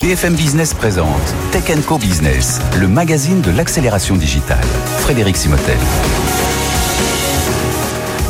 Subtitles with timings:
[0.00, 4.64] BFM Business présente Tech Co Business, le magazine de l'accélération digitale.
[5.00, 5.76] Frédéric Simotel.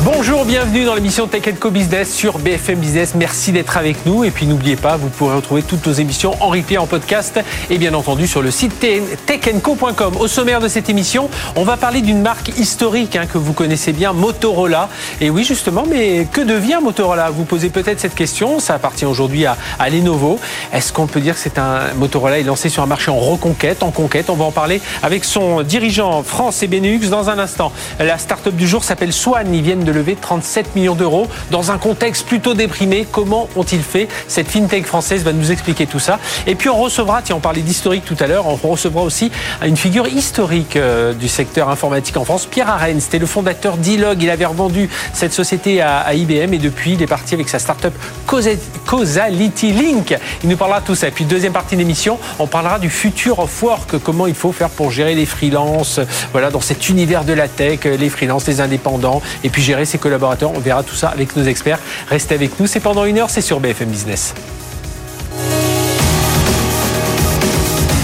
[0.03, 3.13] Bonjour, bienvenue dans l'émission Tech Co Business sur BFM Business.
[3.13, 4.23] Merci d'être avec nous.
[4.23, 7.39] Et puis n'oubliez pas, vous pourrez retrouver toutes nos émissions en replay, en podcast
[7.69, 8.73] et bien entendu sur le site
[9.27, 10.15] techenco.com.
[10.19, 13.93] Au sommaire de cette émission, on va parler d'une marque historique hein, que vous connaissez
[13.93, 14.89] bien, Motorola.
[15.19, 17.29] Et oui, justement, mais que devient Motorola?
[17.29, 18.59] Vous posez peut-être cette question.
[18.59, 19.55] Ça appartient aujourd'hui à,
[19.87, 20.39] Lenovo.
[20.73, 23.83] Est-ce qu'on peut dire que c'est un Motorola est lancé sur un marché en reconquête,
[23.83, 24.31] en conquête?
[24.31, 27.71] On va en parler avec son dirigeant France et Benelux dans un instant.
[27.99, 29.53] La start-up du jour s'appelle Swan.
[29.53, 33.07] Ils viennent de lever 37 millions d'euros dans un contexte plutôt déprimé.
[33.11, 34.07] Comment ont-ils fait?
[34.27, 36.19] Cette fintech française va nous expliquer tout ça.
[36.47, 39.31] Et puis on recevra, tiens, on parlait d'historique tout à l'heure, on recevra aussi
[39.65, 42.99] une figure historique euh, du secteur informatique en France, Pierre Arène.
[42.99, 44.21] C'était le fondateur d'Ilog.
[44.21, 47.93] Il avait revendu cette société à, IBM et depuis, il est parti avec sa start-up
[48.85, 50.17] Causality Link.
[50.43, 51.07] Il nous parlera de tout ça.
[51.07, 54.51] Et puis deuxième partie de l'émission, on parlera du futur of work, comment il faut
[54.51, 55.99] faire pour gérer les freelances,
[56.31, 59.97] voilà, dans cet univers de la tech, les freelances, les indépendants, et puis gérer ses
[59.97, 60.51] collaborateurs.
[60.55, 61.79] On verra tout ça avec nos experts.
[62.09, 64.33] Restez avec nous, c'est pendant une heure, c'est sur BFM Business.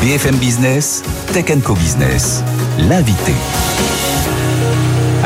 [0.02, 2.44] BFM Business, Tech Co Business,
[2.78, 3.34] l'invité.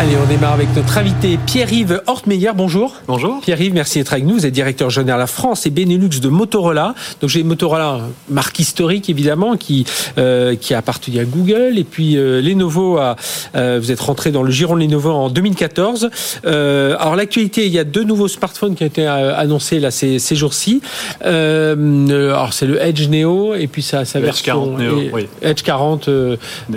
[0.02, 2.54] Allez, on démarre avec notre invité Pierre-Yves Hortmeyer.
[2.56, 2.96] Bonjour.
[3.08, 3.40] Bonjour.
[3.42, 4.34] Pierre-Yves, merci d'être avec nous.
[4.34, 6.96] Vous êtes directeur général à France et Benelux de Motorola.
[7.22, 9.86] Donc j'ai Motorola, marque historique évidemment, qui
[10.18, 11.78] euh, qui a appartenu à Google.
[11.78, 13.16] Et puis euh, Lenovo, a,
[13.54, 16.10] euh, vous êtes rentré dans le giron de Lenovo en 2014.
[16.46, 19.92] Euh, alors l'actualité, il y a deux nouveaux smartphones qui ont été euh, annoncés là
[19.92, 20.82] ces, ces jours-ci.
[21.26, 25.28] Euh, alors c'est le Edge Neo et puis sa, Edge version 40 Neo, oui.
[25.44, 26.10] Edge 40,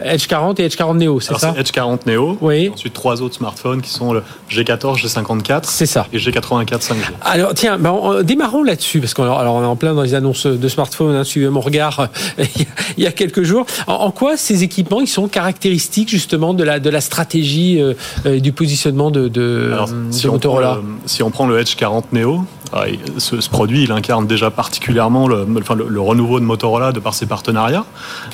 [0.05, 1.55] Edge 40 et Edge 40 Neo, c'est ça?
[1.57, 2.37] Edge 40 Neo.
[2.43, 2.69] Oui.
[2.69, 6.07] Ensuite trois autres smartphones qui sont le G14, G54 C'est ça.
[6.13, 6.95] et G84 5G.
[7.23, 10.15] Alors tiens, ben, on- démarrons là-dessus parce qu'on alors, on est en plein dans les
[10.15, 11.15] annonces de smartphones.
[11.17, 12.07] Hein, suivez mon regard euh,
[12.97, 13.67] il y a- quelques jours.
[13.87, 17.95] En, en quoi ces équipements ils sont caractéristiques justement de la de la stratégie euh,
[18.27, 21.47] euh, du positionnement de, de, Alors, de si, on Motorola prend le, si on prend
[21.47, 22.45] le Edge 40 Neo,
[22.75, 22.87] ah,
[23.19, 26.99] ce, ce produit, il incarne déjà particulièrement le, enfin, le, le renouveau de Motorola de
[26.99, 27.85] par ses partenariats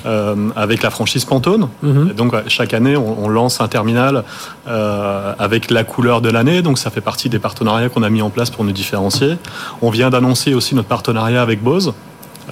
[0.06, 1.68] euh, avec la franchise Pantone.
[1.82, 2.12] Mhm.
[2.14, 4.24] Donc, chaque année, on, on lance un terminal
[4.66, 6.62] euh, avec la couleur de l'année.
[6.62, 9.36] Donc, ça fait partie des partenariats qu'on a mis en place pour nous différencier.
[9.82, 11.92] On vient d'annoncer aussi notre partenariat avec Bose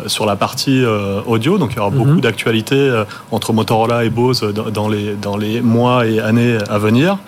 [0.06, 1.58] sur la partie euh, audio.
[1.58, 1.98] Donc il y aura Mhm.
[1.98, 6.58] beaucoup d'actualités euh, entre Motorola et Bose euh, dans, les, dans les mois et années
[6.68, 7.18] à venir.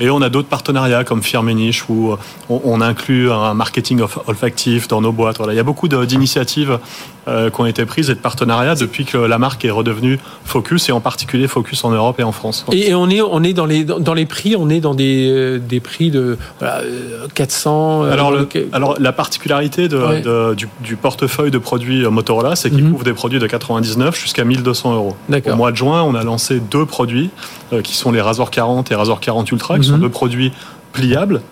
[0.00, 2.16] Et on a d'autres partenariats comme Firmenich où euh,
[2.50, 5.38] on, on inclut un marketing of- olfactif dans nos boîtes.
[5.38, 5.52] Voilà.
[5.52, 6.78] Il y a beaucoup d'initiatives
[7.28, 10.88] euh, qui ont été prises et de partenariats depuis que la marque est redevenue Focus
[10.88, 12.64] et en particulier Focus en Europe et en France.
[12.72, 15.58] et, on est on est dans les dans les prix, on est dans des euh,
[15.58, 18.04] des prix de voilà, euh, 400.
[18.04, 18.58] euh, Alors, le- ok.
[18.72, 20.20] alors la particularité de- Ouais.
[20.22, 22.92] de- du, du portefeuille de produits euh, Motorola, c'est qu'il Mhm.
[22.92, 25.14] couvre des produits de 99 jusqu'à 1200 euros.
[25.46, 27.30] Au mois de juin, on a lancé deux produits
[27.72, 30.00] euh, qui sont les Razor 40 et Razor 40 Ultra, qui sont Mhm.
[30.00, 30.52] deux produits
[30.92, 31.42] pliables.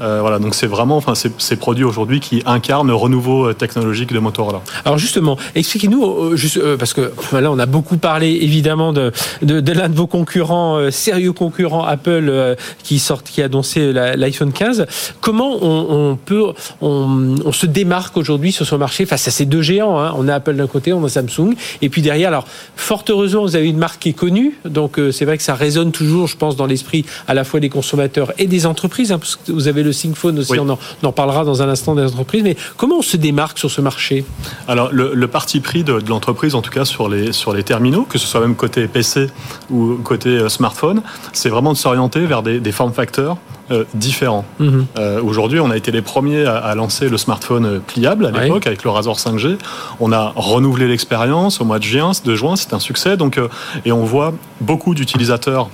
[0.00, 4.12] Euh, voilà, donc c'est vraiment, enfin, ces produits aujourd'hui qui incarnent le renouveau euh, technologique
[4.12, 4.62] de Motorola.
[4.84, 9.12] Alors justement, expliquez-nous, euh, parce que là on a beaucoup parlé évidemment de,
[9.42, 14.86] l'un de vos concurrents, sérieux concurrents Apple, qui sort, qui a annoncé l'iPhone 15.
[15.20, 16.44] Comment on, peut,
[16.80, 20.14] on, se démarque aujourd'hui sur ce marché face à ces deux géants hein?
[20.16, 22.46] On a Apple d'un côté, on a Samsung, et puis derrière, alors
[22.76, 25.92] fort heureusement, vous avez une marque qui est connue, donc c'est vrai que ça résonne
[25.92, 29.36] toujours, je pense, dans l'esprit à la fois des consommateurs et des entreprises, hein, parce
[29.36, 30.58] que vous avez le Syncphone aussi, Oui.
[30.60, 32.42] on, en, on en parlera dans un instant des entreprises.
[32.42, 34.24] Mais comment on se démarque sur ce marché?
[34.68, 37.62] Alors, le, le parti pris de, de l'entreprise, en tout cas sur les, sur les
[37.62, 39.28] terminaux, que ce soit même côté PC
[39.70, 41.02] ou côté euh, smartphone,
[41.32, 43.38] c'est vraiment de s'orienter vers des, des form factors
[43.70, 44.44] euh, différents.
[44.58, 44.86] Mhm.
[44.98, 48.66] Euh, Aujourd'hui, on a été les premiers à, à lancer le smartphone pliable à l'époque
[48.66, 49.56] avec le Razor 5G.
[50.00, 53.16] On a renouvelé l'expérience au mois de juin, de juin, c'est un succès.
[53.16, 53.48] Donc, euh,
[53.84, 55.68] et on voit beaucoup d'utilisateurs,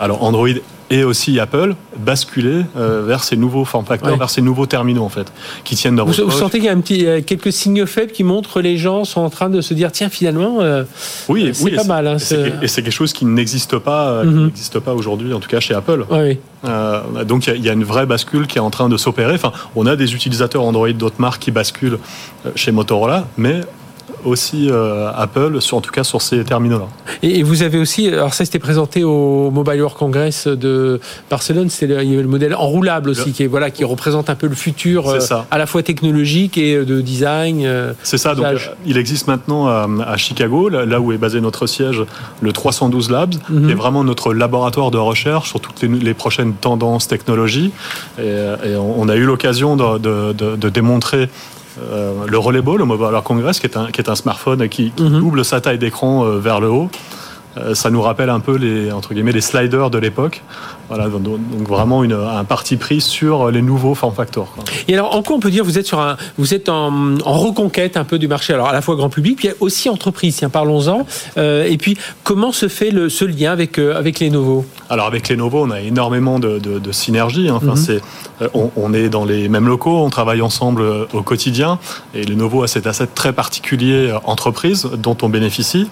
[0.00, 0.48] alors Android
[0.90, 4.16] et aussi Apple, basculer euh, vers ces nouveaux form factors, Ouais.
[4.18, 5.30] vers ces nouveaux terminaux en fait,
[5.64, 6.38] qui tiennent dans Vous, votre vous poche.
[6.40, 9.04] sentez qu'il y a un petit, euh, quelques signes faibles qui montrent que les gens
[9.04, 10.84] sont en train de se dire tiens finalement euh,
[11.28, 14.24] Oui, c'est oui, pas mal, hein, et c'est- c'est quelque chose qui n'existe pas, euh,
[14.24, 14.44] Mhm.
[14.46, 16.04] n'existe pas aujourd'hui, en tout cas chez Apple.
[16.10, 16.40] ouais.
[16.64, 19.34] Euh, donc il y y, a une vraie bascule qui est en train de s'opérer.
[19.34, 21.98] Enfin, on a des utilisateurs Android d'autres marques qui basculent
[22.46, 23.60] euh, chez Motorola, mais
[24.24, 26.86] aussi euh, Apple, sur, en tout cas sur ces terminaux-là.
[27.22, 31.00] Et, et vous avez aussi, alors ça c'était présenté au Mobile World Congress de
[31.30, 33.84] Barcelone, c'est le, il y avait le modèle enroulable aussi, Le- qui est voilà, qui
[33.84, 35.18] représente un peu le futur, euh,
[35.50, 37.62] à la fois technologique et de design.
[37.64, 37.92] euh.
[38.02, 41.66] C'est ça, donc euh, il existe maintenant à, à Chicago, là, où est basé notre
[41.66, 42.02] siège,
[42.40, 43.66] le 312 Labs, Mhm.
[43.66, 47.72] qui est vraiment notre laboratoire de recherche sur toutes les, les prochaines tendances technologies.
[48.18, 51.28] Et, euh, et on, on a eu l'occasion de, de- de- de démontrer
[52.26, 55.20] le Relebo, le Mobile Congress, qui est un, qui est un smartphone qui, mhm.
[55.20, 56.90] double sa taille d'écran vers le haut.
[57.58, 60.42] Euh, ça nous rappelle un peu les entre guillemets les sliders de l'époque.
[60.88, 61.38] Voilà, donc,
[61.68, 64.54] vraiment une, un parti pris sur les nouveaux form factors.
[64.88, 67.96] Et alors, en quoi on peut dire vous êtes sur un, vous êtes en, reconquête
[67.96, 70.36] un peu du marché, alors à la fois grand public, puis aussi entreprise.
[70.36, 71.06] Tiens, parlons-en.
[71.36, 75.28] Euh, et puis, comment se fait le, ce lien avec euh, avec Lenovo Alors avec
[75.28, 77.48] Lenovo, on a énormément de, de, de synergies.
[77.48, 77.56] Hein.
[77.56, 77.76] Enfin, mhm.
[77.76, 78.00] c'est,
[78.54, 80.82] on, on, est dans les mêmes locaux, on travaille ensemble
[81.12, 81.78] au quotidien,
[82.14, 85.90] et Lenovo a cet asset très particulier entreprise dont on bénéficie.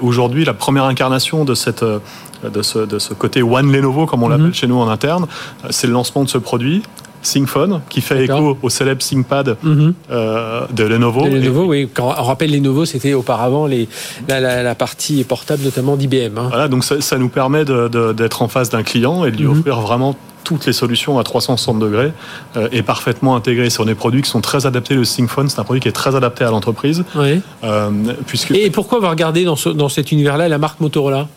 [0.00, 1.84] Aujourd'hui, la première incarnation de cette
[2.48, 4.36] de ce, de ce côté One Lenovo, comme on mhm.
[4.36, 5.26] l'appelle chez nous en interne.
[5.64, 6.82] Euh, c'est le lancement de ce produit.
[7.22, 9.92] ThinkPhone, qui fait écho au célèbre ThinkPad mhm.
[10.10, 11.28] euh, de Lenovo.
[11.28, 11.88] De Lenovo, oui.
[11.92, 13.88] Quand on rappelle Lenovo, c'était auparavant les,
[14.26, 16.38] la, partie portable, notamment d'IBM.
[16.38, 16.46] Hein.
[16.48, 19.58] Voilà, donc ça, nous permet d'être en face d'un client et de lui mhm.
[19.58, 22.12] offrir vraiment toutes les solutions à 360 degrés
[22.56, 24.94] euh, et parfaitement intégrées sur des produits qui sont très adaptés.
[24.94, 27.04] Le ThinkPhone, c'est un produit qui est très adapté à l'entreprise.
[27.14, 27.42] Oui.
[28.26, 28.52] puisque...
[28.52, 31.28] Et pourquoi va regarder dans, dans cet univers-là la marque Motorola?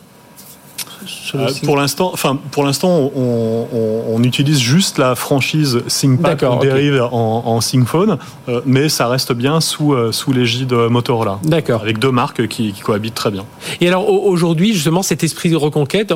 [1.34, 7.42] Euh, pour l'instant, enfin pour l'instant, on, utilise juste la franchise ThinkPad qui dérive en,
[7.44, 8.16] en ThinkPhone,
[8.48, 11.38] euh, mais ça reste bien sous euh, sous l'égide Motorola.
[11.44, 11.82] D'accord.
[11.82, 13.44] Avec deux marques qui, qui, cohabitent très bien.
[13.80, 16.12] Et alors aujourd'hui, justement, cet esprit de reconquête,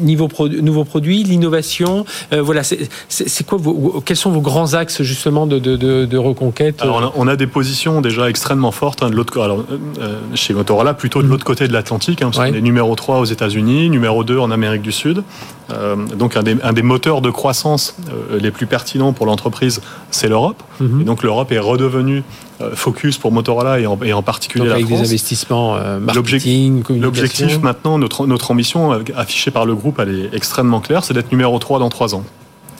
[0.00, 0.28] niveau
[0.60, 2.04] nouveaux produits, l'innovation.
[2.32, 6.80] Euh, voilà, c'est quoi vos, quels sont vos grands axes justement de, de, de, reconquête
[6.82, 9.64] alors, on, a, des positions déjà extrêmement fortes hein, de l'autre alors
[10.00, 11.30] euh, chez Motorola plutôt de mm.
[11.30, 12.22] l'autre côté de l'Atlantique.
[12.22, 15.22] Hein, parce est numéro 3 aux États-Unis, numéro 2 en Amérique du Sud.
[15.70, 17.96] Euh, donc un des, un des, moteurs de croissance
[18.40, 19.80] les plus pertinents pour l'entreprise,
[20.10, 20.62] c'est l'Europe.
[20.80, 21.00] Mm-hmm.
[21.02, 22.22] Et donc l'Europe est redevenue
[22.74, 27.98] focus pour Motorola et en, et en particulier donc avec des investissements marketing, L'objectif maintenant,
[27.98, 31.78] notre, notre ambition affichée par le groupe elle est extrêmement claire, c'est d'être numéro 3
[31.78, 32.24] dans 3 ans.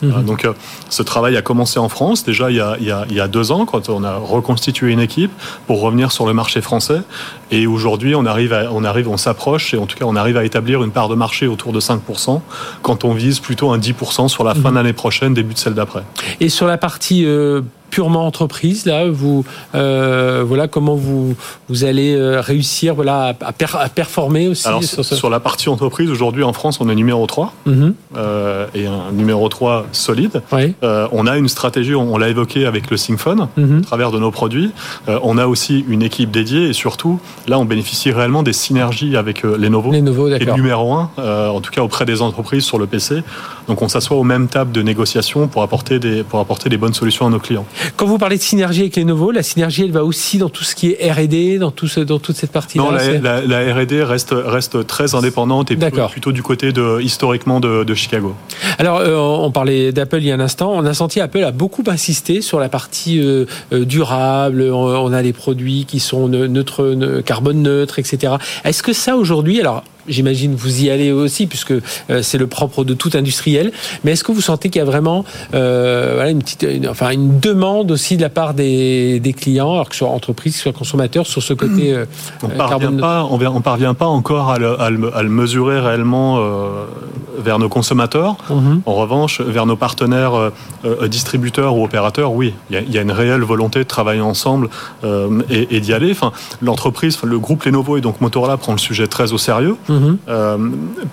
[0.01, 0.25] Mhm.
[0.25, 0.53] Donc euh,
[0.89, 3.65] ce travail a commencé en France déjà il y, a, il, y a, deux ans
[3.65, 5.31] quand on a reconstitué une équipe
[5.67, 7.01] pour revenir sur le marché français
[7.51, 10.45] et aujourd'hui on arrive on arrive on s'approche et en tout cas on arrive à
[10.45, 12.41] établir une part de marché autour de 5%
[12.81, 14.69] quand on vise plutôt un 10% sur la fin mhm.
[14.69, 16.03] de l'année prochaine début de celle d'après.
[16.39, 19.45] Et sur la partie euh, purement entreprise là vous
[19.75, 21.35] euh, voilà comment vous
[21.67, 26.79] vous allez euh, réussir voilà à, performer aussi sur, la partie entreprise aujourd'hui en France
[26.81, 27.93] on est numéro 3 mhm.
[28.15, 30.41] euh, et un numéro 3 solide.
[30.81, 33.79] On a une stratégie on, l'a évoqué avec le Syngphone mhm.
[33.79, 34.71] à travers de nos produits.
[35.07, 39.43] On a aussi une équipe dédiée et surtout là on bénéficie réellement des synergies avec
[39.43, 41.09] Lenovo, Lenovo et numéro 1
[41.49, 43.23] en tout cas auprès des entreprises sur le PC
[43.69, 46.93] donc on s'assoit aux mêmes tables de négociation pour apporter des pour apporter des bonnes
[46.93, 50.03] solutions à nos clients quand vous parlez de synergie avec Lenovo, la synergie, elle va
[50.03, 53.73] aussi dans tout ce qui est R&D, dans, tout dans toute cette partie-là Non, la,
[53.73, 58.35] R&D reste, reste très indépendante et plutôt, plutôt du côté de, historiquement de, Chicago.
[58.77, 60.71] Alors, euh, on parlait d'Apple il y a un instant.
[60.73, 64.61] On a senti Apple a beaucoup insisté sur la partie euh, euh, durable.
[64.61, 66.95] On, a les produits qui sont neutres,
[67.25, 68.35] carbone neutre, etc.
[68.63, 72.83] Est-ce que ça, aujourd'hui, alors j'imagine vous y allez aussi puisque euh, c'est le propre
[72.83, 73.71] de tout industriel.
[74.03, 75.23] Mais est-ce que vous sentez qu'il y a vraiment
[75.53, 79.99] euh, une petite, enfin une demande aussi de la part des, clients, alors que ce
[79.99, 82.05] soit entreprise, que ce soit consommateur, sur ce côté euh,
[82.43, 86.39] on parvient pas, on, parvient pas encore à le, mesurer réellement
[87.37, 88.37] vers nos consommateurs.
[88.49, 88.81] Mhm.
[88.85, 90.51] En revanche, vers nos partenaires
[91.07, 94.69] distributeurs ou opérateurs, oui, il y, a, une réelle volonté de travailler ensemble
[95.49, 96.11] et, d'y aller.
[96.11, 99.77] Enfin, l'entreprise, le groupe Lenovo et donc Motorola prend le sujet très au sérieux.
[99.99, 100.17] Mhm.
[100.27, 100.57] Euh,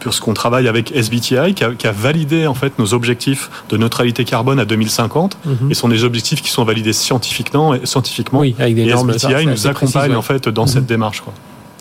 [0.00, 4.64] puisqu'on travaille avec SBTI qui a, validé en fait nos objectifs de neutralité carbone à
[4.64, 5.70] 2050 mhm.
[5.70, 8.40] et sont des objectifs qui sont validés scientifiquement, scientifiquement.
[8.40, 10.88] Oui, avec des et SBTI nous accompagne en fait dans cette mhm.
[10.88, 11.20] démarche.
[11.20, 11.32] Quoi.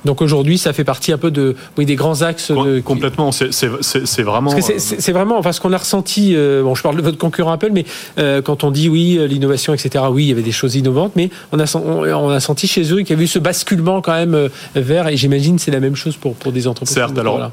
[0.06, 2.52] Donc aujourd'hui, ça fait partie un peu de, oui, des grands axes.
[2.52, 4.52] De, complètement, c'est vraiment.
[4.78, 6.34] C'est vraiment, enfin, ce qu'on a ressenti.
[6.36, 7.86] Euh, bon, je parle de votre concurrent Apple, mais
[8.20, 10.06] euh, quand on dit oui, l'innovation, etc.
[10.12, 13.00] Oui, il y avait des choses innovantes, mais on a, on, a senti chez eux
[13.00, 15.96] qu'il y avait eu ce basculement quand même euh, vers, et j'imagine c'est la même
[15.96, 16.94] chose pour pour des entreprises.
[16.94, 17.52] Certes, alors.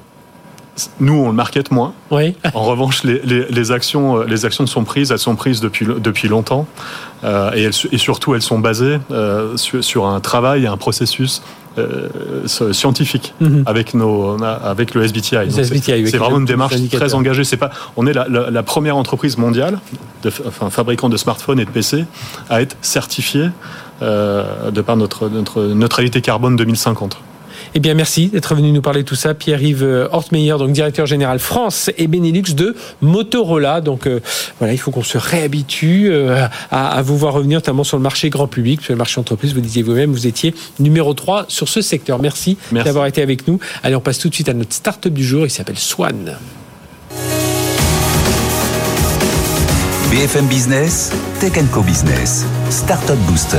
[1.01, 1.93] Nous, on le market moins.
[2.11, 2.35] Oui.
[2.55, 6.29] en revanche, les, les, les, actions, les actions sont prises, elles sont prises depuis, depuis
[6.29, 6.67] longtemps.
[7.25, 11.43] Euh, et, elles, et, surtout, elles sont basées euh, sur, sur, un travail, un processus
[11.79, 12.09] euh,
[12.47, 13.65] scientifique mhm.
[13.67, 15.51] avec nos avec le SBTI.
[15.51, 17.45] C'est vraiment une démarche très engagée.
[17.45, 19.79] C'est pas on est la, la, première entreprise mondiale,
[20.23, 22.05] de, enfin fabricant de smartphones et de PC,
[22.51, 23.51] à être certifiée
[24.03, 27.19] euh, de par notre, notre neutralité carbone 2050.
[27.75, 29.33] Eh bien, merci d'être venu nous parler de tout ça.
[29.33, 33.81] Pierre-Yves Hortmeyer, donc directeur général France et Benelux de Motorola.
[33.81, 34.21] Donc, euh,
[34.59, 38.29] voilà, il faut qu'on se réhabitue euh, à, vous voir revenir, notamment sur le marché
[38.29, 39.55] grand public, sur le marché entreprise.
[39.55, 42.21] Vous disiez vous-même, vous étiez numéro 3 sur ce secteur.
[42.21, 42.85] Merci, merci.
[42.85, 43.59] d'avoir été avec nous.
[43.83, 45.47] Allez, on passe tout de suite à notre start-up du jour.
[45.47, 46.37] Il s'appelle Swan.
[50.11, 51.11] BFM Business,
[51.41, 53.57] Tech Co Business, Startup Booster.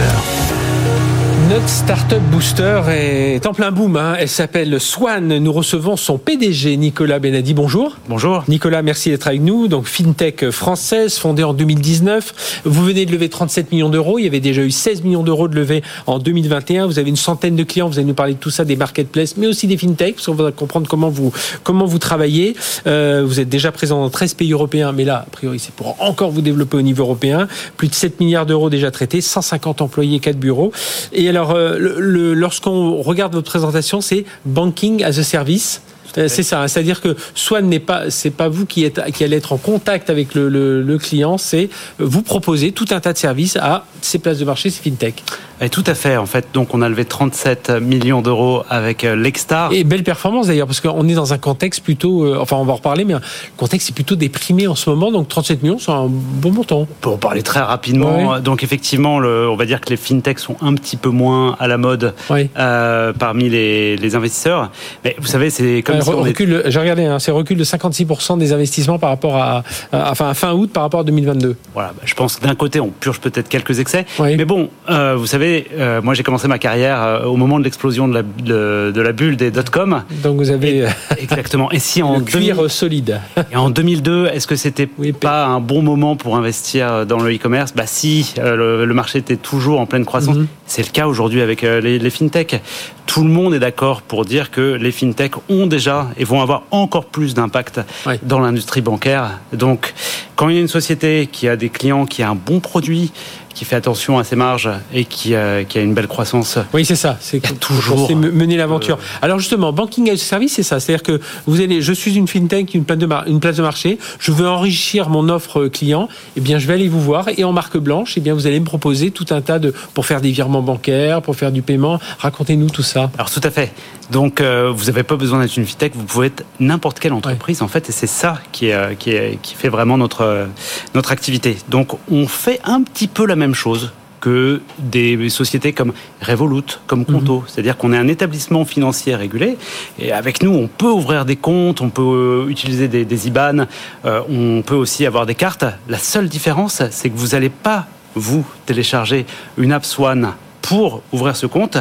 [1.54, 3.96] Notre Startup Booster est en plein boom.
[3.96, 4.16] Hein.
[4.18, 5.38] Elle s'appelle Swan.
[5.38, 7.54] Nous recevons son PDG, Nicolas Benadi.
[7.54, 7.96] Bonjour.
[8.10, 8.44] Bonjour.
[8.48, 9.68] Nicolas, merci d'être avec nous.
[9.68, 12.62] Donc, FinTech française, fondée en 2019.
[12.66, 14.18] Vous venez de lever 37 millions d'euros.
[14.18, 16.88] Il y avait déjà eu 16 millions d'euros de levée en 2021.
[16.88, 17.88] Vous avez une centaine de clients.
[17.88, 20.34] Vous allez nous parler de tout ça, des marketplaces, mais aussi des FinTech, parce qu'on
[20.34, 21.32] va comprendre comment vous,
[21.62, 22.56] comment vous travaillez.
[22.88, 26.02] Euh, vous êtes déjà présent dans 13 pays européens, mais là, a priori, c'est pour
[26.02, 27.48] encore vous développer au niveau européen.
[27.78, 30.72] Plus de 7 milliards d'euros déjà traités, 150 employés, 4 bureaux.
[31.12, 35.82] Et alors, euh, le, lorsqu'on regarde votre présentation, c'est Banking as a Service.
[36.18, 36.68] Euh, c'est ça, hein.
[36.68, 40.12] c'est-à-dire que Swan n'est pas, c'est pas vous qui êtes, qui allez être en contact
[40.12, 44.38] avec le, le client, c'est vous proposer tout un tas de services à ces places
[44.38, 45.24] de marché, ces fintech.
[45.64, 46.48] Et tout à fait, en fait.
[46.54, 49.72] Donc, on a levé 37 millions d'euros avec euh, l'Extar.
[49.72, 52.74] Et belle performance d'ailleurs, parce qu'on est dans un contexte plutôt, euh, enfin, on va
[52.74, 53.22] en reparler, mais le
[53.56, 55.10] contexte est plutôt déprimé en ce moment.
[55.10, 56.86] Donc, 37 millions, c'est un bon montant.
[57.00, 60.74] Pour parler très rapidement, donc effectivement, le, on va dire que les fintechs sont un
[60.74, 64.70] petit peu moins à la mode euh, parmi les, les, investisseurs.
[65.06, 66.64] Mais vous savez, c'est comme si recul.
[66.66, 70.52] J'ai regardé, hein, c'est recul de 56% des investissements par rapport à, enfin, à fin
[70.54, 71.56] août par rapport à 2022.
[71.74, 75.26] Voilà, bah, je pense que d'un côté, on purge peut-être quelques excès, mais bon, vous
[75.26, 79.02] savez euh, moi j'ai commencé ma carrière euh, au moment de l'explosion de la, de,
[79.02, 80.04] la bulle des dot-com.
[80.24, 80.86] Donc vous avez
[81.18, 81.72] exactement.
[81.72, 83.20] Et si en cuir solide.
[83.52, 84.88] Et en 2002, est-ce que c'était
[85.20, 87.74] pas un bon moment pour investir dans le e-commerce?
[87.74, 90.36] Bah si, euh, le, marché était toujours en pleine croissance.
[90.36, 90.48] Mhm.
[90.68, 92.62] C'est le cas aujourd'hui avec les, les fintech.
[93.06, 96.64] Tout le monde est d'accord pour dire que les fintech ont déjà et vont avoir
[96.72, 97.82] encore plus d'impact
[98.24, 99.40] dans l'industrie bancaire.
[99.52, 99.94] Donc,
[100.36, 103.12] quand il y a une société qui a des clients, qui a un bon produit,
[103.54, 106.58] qui fait attention à ses marges et qui, a, qui a une belle croissance.
[106.74, 107.18] Oui, c'est ça.
[107.20, 108.98] C'est toujours mener l'aventure.
[108.98, 110.80] Euh, Alors justement, banking as a service, c'est ça.
[110.80, 114.00] C'est-à-dire que vous allez, je suis une fintech, une place de, une place de marché.
[114.20, 116.08] Je veux enrichir mon offre client.
[116.36, 118.60] Eh bien, je vais aller vous voir et en marque blanche, eh bien, vous allez
[118.60, 122.00] me proposer tout un tas de pour faire des virements bancaires, pour faire du paiement.
[122.20, 123.12] Racontez-nous tout ça.
[123.18, 123.72] Alors tout à fait.
[124.12, 125.96] Donc, euh, vous n'avez pas besoin d'être une fintech.
[125.96, 129.12] Vous pouvez être n'importe quelle entreprise en fait, et c'est ça qui, est, euh, qui,
[129.12, 130.48] est, qui fait vraiment notre
[130.94, 131.58] notre activité.
[131.70, 133.92] Donc, on fait un petit peu la même chose
[134.24, 135.92] que des sociétés comme
[136.22, 137.40] Revolut, comme Conto.
[137.40, 137.44] Mhm.
[137.48, 139.58] C'est-à-dire qu'on est un établissement financier régulé
[140.00, 143.66] et avec nous, on peut ouvrir des comptes, on peut utiliser des, des IBAN,
[144.06, 145.66] euh, on peut aussi avoir des cartes.
[145.90, 149.26] La seule différence, c'est que vous n'allez pas, vous, télécharger
[149.58, 150.32] une app Swan
[150.64, 151.78] pour ouvrir ce compte.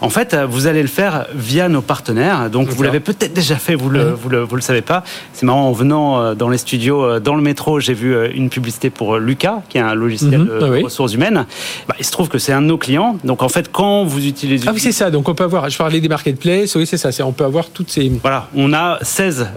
[0.00, 2.50] En fait, vous allez le faire via nos partenaires.
[2.50, 5.02] Donc, vous l'avez peut-être déjà fait, vous le, vous le, vous le savez pas.
[5.32, 8.28] C'est marrant, en venant euh, dans les studios, euh, dans le métro, j'ai vu euh,
[8.34, 10.46] une publicité pour Lucas, qui est un logiciel mhm.
[10.46, 11.46] de ah ressources humaines.
[11.88, 13.16] Bah, il se trouve que c'est un de nos clients.
[13.24, 14.68] Donc, en fait, quand vous utilisez...
[14.68, 15.10] Ah oui, c'est ça.
[15.10, 17.10] Donc, on peut avoir, je parlais des marketplaces, oui, c'est ça.
[17.24, 18.10] On peut avoir toutes ces...
[18.20, 19.48] Voilà, on a 16,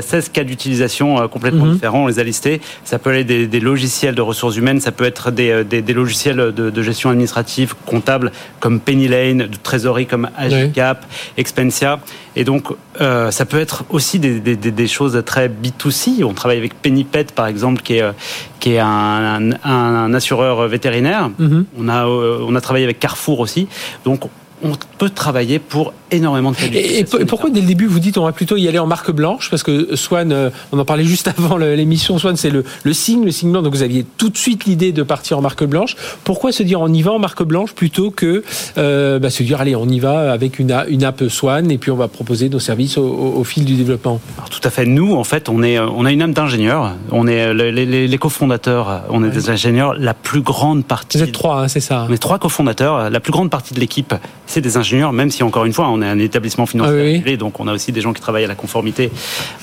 [0.00, 1.74] 16 cas d'utilisation complètement mhm.
[1.74, 2.04] différents.
[2.04, 2.62] On les a listés.
[2.84, 5.92] Ça peut aller des, des, logiciels de ressources humaines, ça peut être des, des, des
[5.92, 8.21] logiciels de, de gestion administrative, comptable,
[8.60, 11.04] comme Penny Lane, de trésorerie comme Agicap,
[11.36, 12.00] Expensia.
[12.36, 12.68] Et donc,
[13.00, 16.24] euh, ça peut être aussi des, choses très B2C.
[16.24, 18.12] On travaille avec Pennypet, par exemple, qui est, euh,
[18.60, 21.30] qui est un, assureur vétérinaire.
[21.40, 21.64] Mm-hmm.
[21.78, 23.68] On, a, euh, on a travaillé avec Carrefour aussi.
[24.04, 24.22] Donc,
[24.62, 28.24] on peut travailler pour énormément de Et, et, pourquoi dès le début vous dites on
[28.24, 29.50] va plutôt y aller en marque blanche?
[29.50, 33.24] Parce que Swan, euh, on en parlait juste avant l'émission, Swan c'est le, le, signe,
[33.24, 35.96] le signe blanc, donc vous aviez tout de suite l'idée de partir en marque blanche.
[36.24, 38.42] Pourquoi se dire on y va en marque blanche plutôt que
[38.78, 41.90] euh, bah, se dire allez on y va avec une, une app Swan et puis
[41.90, 44.20] on va proposer nos services au, fil du développement?
[44.38, 47.26] Alors, Tout à fait, nous en fait on, est, on a une âme d'ingénieur, on
[47.26, 51.18] est les, les, cofondateurs, on est des ingénieurs, la plus grande partie...
[51.18, 52.06] Vous êtes trois, hein, c'est ça.
[52.08, 54.14] On est trois cofondateurs, la plus grande partie de l'équipe
[54.46, 57.60] c'est des ingénieurs, même si encore une fois, on est un établissement financier, ah donc
[57.60, 59.10] on a aussi des gens qui travaillent à la conformité,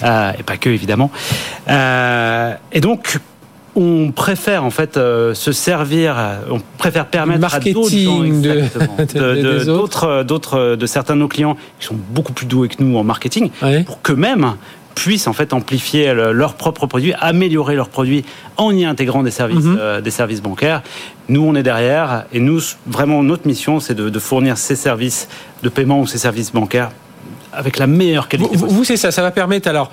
[0.04, 1.12] euh, et pas que évidemment.
[1.70, 3.18] Euh, et donc,
[3.76, 6.16] on préfère en fait euh, se servir,
[6.50, 11.98] on préfère permettre à d'autres de, d'autres, d'autres, de certains de nos clients qui sont
[12.12, 13.52] beaucoup plus doués que nous en marketing,
[13.86, 14.56] pour qu'eux-mêmes
[15.00, 18.26] puissent en fait amplifier leurs propres produits, améliorer leurs produits
[18.58, 19.78] en y intégrant des services, mhm.
[19.80, 20.82] euh, des services bancaires.
[21.30, 25.30] Nous, on est derrière et nous, vraiment, notre mission, c'est de, de fournir ces services
[25.64, 26.92] de paiement ou ces services bancaires
[27.54, 28.58] avec la meilleure qualité.
[28.58, 29.90] Vous, vous c'est ça, ça va permettre alors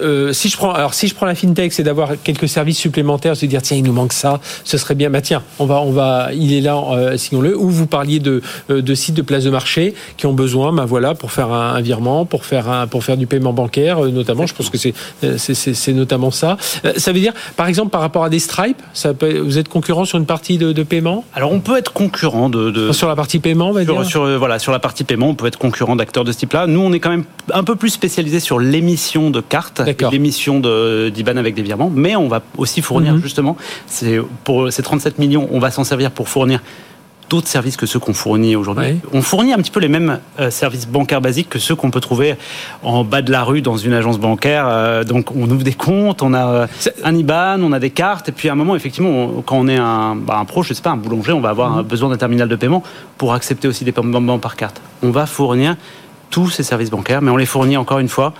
[0.00, 3.36] euh, si je prends, alors si je prends la fintech, c'est d'avoir quelques services supplémentaires,
[3.36, 5.10] se dire tiens il nous manque ça, ce serait bien.
[5.10, 7.56] Bah tiens, on va, on va, il est là, euh, signons-le.
[7.56, 10.84] Ou vous parliez de, euh, de sites de places de marché qui ont besoin, bah
[10.84, 14.46] voilà, pour faire un, virement, pour faire un, pour faire du paiement bancaire, notamment.
[14.46, 14.94] Je pense que c'est,
[15.38, 16.56] c'est, notamment ça.
[16.96, 20.04] ça veut dire, par exemple, par rapport à des Stripe, ça peut, vous êtes concurrent
[20.04, 21.24] sur une partie de, paiement?
[21.34, 24.04] Alors on peut être concurrent de, de, sur la partie paiement, on va sur, dire?
[24.04, 26.66] Sur, voilà, sur la partie paiement, on peut être concurrent d'acteurs de ce type-là.
[26.66, 30.60] Nous, on est quand même un peu plus spécialisé sur l'émission de cartes carte l'émission
[30.60, 33.22] d'IBAN avec des virements, mais on va aussi fournir mhm.
[33.22, 33.56] justement,
[34.44, 36.60] pour ces 37 millions, on va s'en servir pour fournir
[37.28, 39.00] d'autres services que ceux qu'on fournit aujourd'hui.
[39.12, 42.00] On fournit un petit peu les mêmes euh, services bancaires basiques que ceux qu'on peut
[42.00, 42.36] trouver
[42.82, 44.66] en bas de la rue dans une agence bancaire.
[44.68, 46.66] Euh, donc on ouvre des comptes, on a
[47.04, 49.76] un IBAN, on a des cartes, et puis à un moment, effectivement, quand on est
[49.76, 51.82] un, bah, un pro, je sais pas, un boulanger, on va avoir mhm.
[51.82, 52.82] besoin d'un terminal de paiement
[53.18, 54.80] pour accepter aussi des paiements par carte.
[55.02, 55.76] On va fournir
[56.30, 58.32] tous ces services bancaires, mais on les fournit encore une fois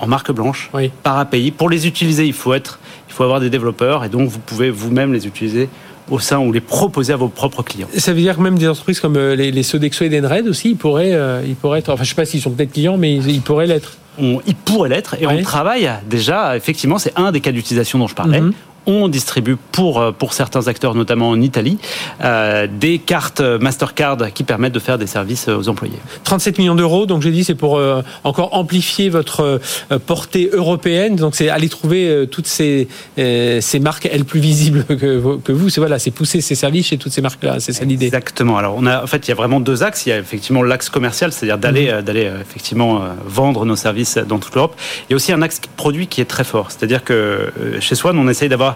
[0.00, 0.70] en marque blanche,
[1.02, 1.50] par API.
[1.50, 4.70] Pour les utiliser, il faut être, il faut avoir des développeurs, et donc vous pouvez
[4.70, 5.68] vous-même les utiliser
[6.10, 7.88] au sein ou les proposer à vos propres clients.
[7.96, 10.76] Ça veut dire que même des entreprises comme euh, les, Sodexo et Denred aussi, ils
[10.76, 13.40] pourraient, euh, ils pourraient être, enfin je sais pas s'ils sont peut-être clients, mais ils,
[13.40, 13.96] pourraient l'être.
[14.18, 18.14] ils pourraient l'être et on travaille déjà, effectivement, c'est un des cas d'utilisation dont je
[18.14, 18.40] parlais.
[18.40, 18.52] Mhm
[18.86, 21.78] on distribue pour, euh, pour certains acteurs, notamment en Italie,
[22.22, 25.98] euh, des cartes Mastercard qui permettent de faire des services aux employés.
[26.24, 29.60] 37 millions d'euros, donc j'ai dit, c'est pour euh, encore amplifier votre
[30.06, 31.16] portée européenne.
[31.16, 35.68] Donc c'est aller trouver toutes ces, ces marques, elles plus visibles que, que vous.
[35.68, 37.60] C'est voilà, c'est pousser ces services chez toutes ces marques-là.
[37.60, 38.06] C'est ça l'idée.
[38.06, 38.56] Exactement.
[38.58, 40.06] Alors on a, en fait, il y a vraiment deux axes.
[40.06, 42.02] Il y a effectivement l'axe commercial, c'est-à-dire d'aller, mhm.
[42.02, 44.76] d'aller effectivement vendre nos services dans toute l'Europe.
[45.08, 46.70] Il y a aussi un axe produit qui est très fort.
[46.70, 48.73] C'est-à-dire que chez Swan, on essaye d'avoir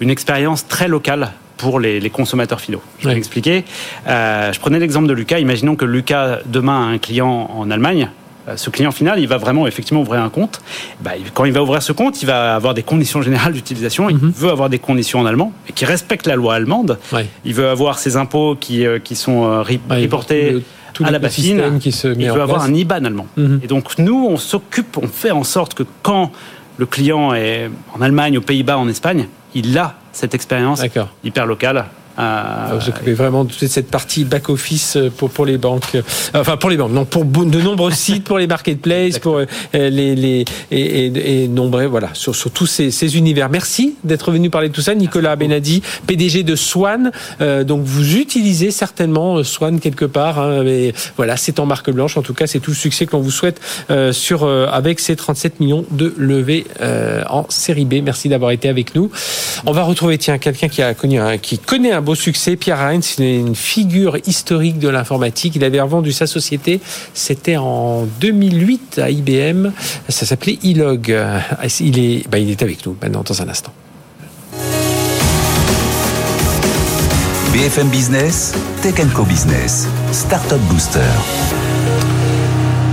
[0.00, 2.80] une expérience très locale pour les, consommateurs finaux.
[3.00, 3.64] Je vais expliquer.
[4.06, 5.38] Euh, je prenais l'exemple de Lucas.
[5.38, 8.08] Imaginons que Lucas demain a un client en Allemagne.
[8.48, 10.60] Euh, ce client final, il va vraiment effectivement ouvrir un compte.
[11.00, 14.08] Bah, quand il va ouvrir ce compte, il va avoir des conditions générales d'utilisation.
[14.08, 14.30] Il mhm.
[14.30, 16.98] veut avoir des conditions en allemand et qui respectent la loi allemande.
[17.44, 20.62] Il veut avoir ses impôts qui, euh, qui sont reportés
[21.02, 21.78] à la bassine.
[21.80, 23.26] Qui se il veut avoir un IBAN allemand.
[23.36, 23.60] Mhm.
[23.64, 26.30] Et donc nous, on s'occupe, on fait en sorte que quand
[26.78, 30.82] le client est en Allemagne, aux Pays-Bas, en Espagne, il a cette expérience
[31.24, 31.86] hyper locale
[32.20, 35.94] ah, vous occupez vraiment de toute cette partie back-office euh, pour, pour les banques.
[35.94, 36.02] Euh,
[36.34, 40.16] enfin, pour les banques, non, pour de nombreux sites, pour les marketplaces, pour euh, les,
[40.16, 43.48] les, et, et, nombreux, voilà, sur, sur tous ces, ces, univers.
[43.48, 44.96] Merci d'être venu parler de tout ça.
[44.96, 47.12] Nicolas Benadi, PDG de Swan.
[47.40, 50.40] donc, vous utilisez certainement Swan quelque part.
[50.40, 52.16] Hein, mais voilà, c'est en marque blanche.
[52.16, 53.60] En tout cas, c'est tout le succès que l'on vous souhaite
[54.10, 56.66] sur, avec ces 37 millions de levées
[57.30, 58.02] en série B.
[58.02, 59.08] Merci d'avoir été avec nous.
[59.66, 62.56] On va retrouver, tiens, quelqu'un qui a connu, qui connaît un beau succès.
[62.56, 65.56] Pierre Heinz, une figure historique de l'informatique.
[65.56, 66.80] Il avait revendu sa société,
[67.12, 69.72] c'était en 2008 à IBM.
[70.08, 71.14] Ça s'appelait Ilog.
[71.80, 73.72] Il est, bah, il est avec nous maintenant dans un instant.
[77.52, 81.00] BFM Business, Tech Co Business, Startup Booster.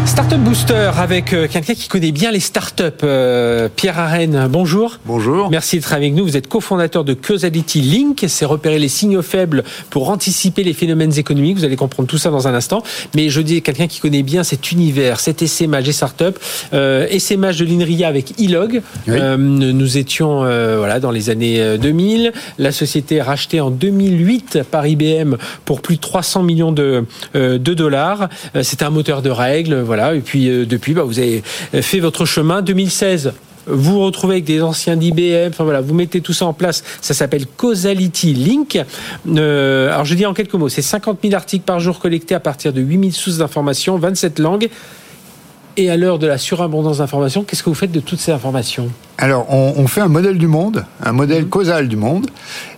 [0.05, 2.83] Startup Booster avec euh, quelqu'un qui connaît bien les startups.
[3.03, 4.99] Euh, Pierre Arène, bonjour.
[5.05, 5.49] Bonjour.
[5.49, 6.23] Merci d'être avec nous.
[6.23, 8.23] Vous êtes cofondateur de Causality Link.
[8.27, 11.57] C'est repérer les signaux faibles pour anticiper les phénomènes économiques.
[11.57, 12.83] Vous allez comprendre tout ça dans un instant.
[13.15, 16.37] Mais je dis quelqu'un qui connaît bien cet univers, cet essaimage des startups.
[16.73, 18.83] Euh, essaimage de l'INRIA avec Ilog.
[19.09, 22.31] Euh, nous étions voilà dans les années 2000.
[22.59, 27.57] La société est rachetée en 2008 par IBM pour plus de 300 millions de, de
[27.57, 28.29] dollars.
[28.61, 29.81] C'est un moteur de règles.
[29.81, 31.43] Voilà et puis euh, depuis, bah, vous avez
[31.81, 32.61] fait votre chemin.
[32.61, 33.33] 2016,
[33.67, 37.13] vous vous retrouvez avec des anciens d'IBM, voilà, vous mettez tout ça en place, ça
[37.13, 38.79] s'appelle Causality Link.
[39.27, 42.39] Euh, alors je dis en quelques mots, c'est 50 000 articles par jour collectés à
[42.39, 44.69] partir de 8000 sources d'informations, 27 langues.
[45.77, 48.89] Et à l'heure de la surabondance d'informations, qu'est-ce que vous faites de toutes ces informations?
[49.17, 51.49] Alors, on, fait un modèle du monde, un modèle mhm.
[51.49, 52.27] causal du monde,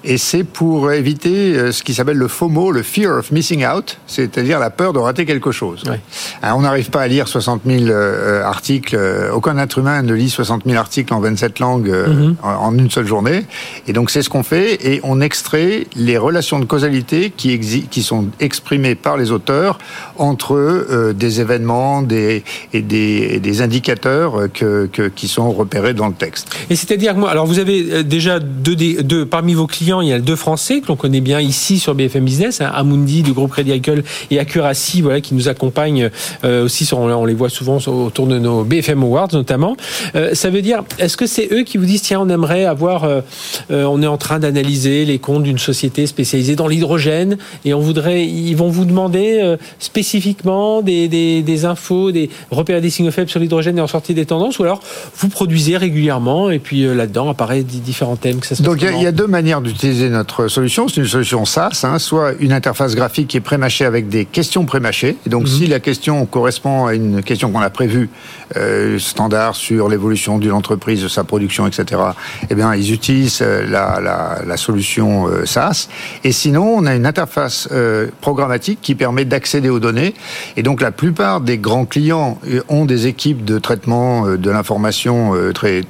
[0.03, 3.97] et c'est pour éviter euh, ce qui s'appelle le FOMO, le Fear of Missing Out,
[4.05, 5.83] c'est-à-dire la peur de rater quelque chose.
[6.43, 10.29] on n'arrive pas à lire 60 000 euh, articles, euh, aucun être humain ne lit
[10.29, 12.35] 60 000 articles en 27 langues mhm.
[12.43, 13.45] en, une seule journée,
[13.87, 18.03] et donc c'est ce qu'on fait, et on extrait les relations de causalité qui, qui
[18.03, 19.79] sont exprimées par les auteurs
[20.17, 26.26] entre des événements des, et, des, des indicateurs que, qui sont repérés dans le texte.
[26.69, 30.09] Et c'est-à-dire que moi, alors vous avez euh, déjà deux, deux, parmi vos clients, il
[30.09, 33.33] y a deux Français que l'on connaît bien ici sur BFM Business, hein, Amundi du
[33.33, 36.09] groupe Crédit Agricole et Accuracy, voilà, qui nous accompagnent
[36.43, 36.85] euh, aussi.
[36.85, 39.75] Sur, on, les voit souvent autour de nos BFM Awards notamment.
[40.15, 43.07] Euh, ça veut dire, est-ce que c'est eux qui vous disent tiens, on aimerait avoir,
[43.69, 48.25] on est en train d'analyser les comptes d'une société spécialisée dans l'hydrogène et on voudrait,
[48.25, 53.77] ils vont vous demander spécifiquement des, des, infos, des repérer des signaux faibles sur l'hydrogène
[53.77, 54.81] et en sortie des tendances, ou alors
[55.15, 58.39] vous produisez régulièrement régulièrement et puis là-dedans apparaissent différents thèmes.
[58.39, 60.87] Que ça Donc il y, a deux manières d'utiliser notre solution.
[60.87, 64.65] C'est une solution SaaS, hein, soit une interface graphique qui est prémâchée avec des questions
[64.65, 65.17] prémâchées.
[65.25, 65.47] Et donc mhm.
[65.47, 68.09] si la question correspond à une question qu'on a prévue
[68.97, 72.01] standard sur l'évolution d'une entreprise, de sa production, etc.,
[72.49, 75.89] eh bien ils utilisent la, la, la solution SaaS.
[76.23, 77.67] Et sinon, on a une interface
[78.21, 80.13] programmatique qui permet d'accéder aux données.
[80.55, 85.35] Et donc la plupart des grands clients ont des équipes de traitement euh, de l'information
[85.35, 85.83] euh, très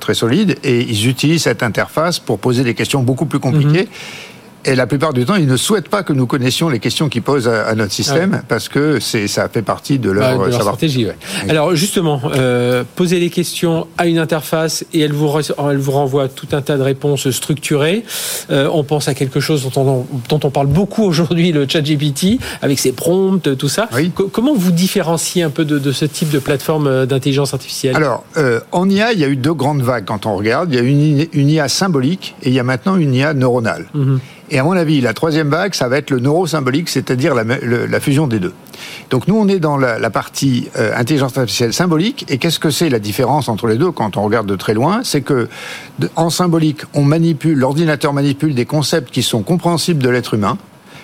[0.00, 3.82] très solides et ils utilisent cette interface pour poser des questions beaucoup plus compliquées.
[3.82, 3.88] Mhm.
[4.64, 7.22] Et la plupart du temps, ils ne souhaitent pas que nous connaissions les questions qu'ils
[7.22, 11.06] posent à, notre système parce que c'est ça fait partie de leur, bah, stratégie.
[11.48, 15.30] Alors justement, euh, poser les questions à une interface et elle vous,
[15.70, 18.04] elle vous renvoie tout un tas de réponses structurées.
[18.50, 22.38] Euh, on pense à quelque chose dont on, dont on parle beaucoup aujourd'hui, le ChatGPT,
[22.60, 23.88] avec ses prompts, tout ça.
[24.32, 27.96] comment vous différenciez un peu de, ce type de plateforme euh, d'intelligence artificielle?
[27.96, 28.24] Alors,
[28.72, 30.72] en IA, il y a eu deux grandes vagues quand on regarde.
[30.72, 33.86] Il y a une, une IA symbolique et il y a maintenant une IA neuronale.
[33.94, 34.20] Mhm.
[34.50, 38.26] Et à mon avis, la troisième vague, ça va être le neurosymbolique, c'est-à-dire la, fusion
[38.26, 38.54] des deux.
[39.10, 42.24] Donc nous, on est dans la, partie euh, intelligence artificielle symbolique.
[42.28, 45.00] Et qu'est-ce que c'est la différence entre les deux quand on regarde de très loin?
[45.04, 45.48] C'est que
[46.16, 50.56] en symbolique, on manipule, l'ordinateur manipule des concepts qui sont compréhensibles de l'être humain.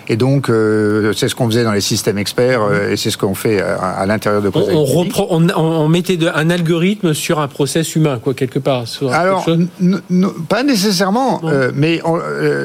[0.07, 3.17] Et donc, euh, c'est ce qu'on faisait dans les systèmes experts euh, et c'est ce
[3.17, 8.19] qu'on fait à, l'intérieur de On, reprend, on, mettait un algorithme sur un process humain,
[8.21, 8.83] quoi, quelque part.
[9.11, 9.45] Alors,
[10.49, 12.01] pas nécessairement, euh, mais,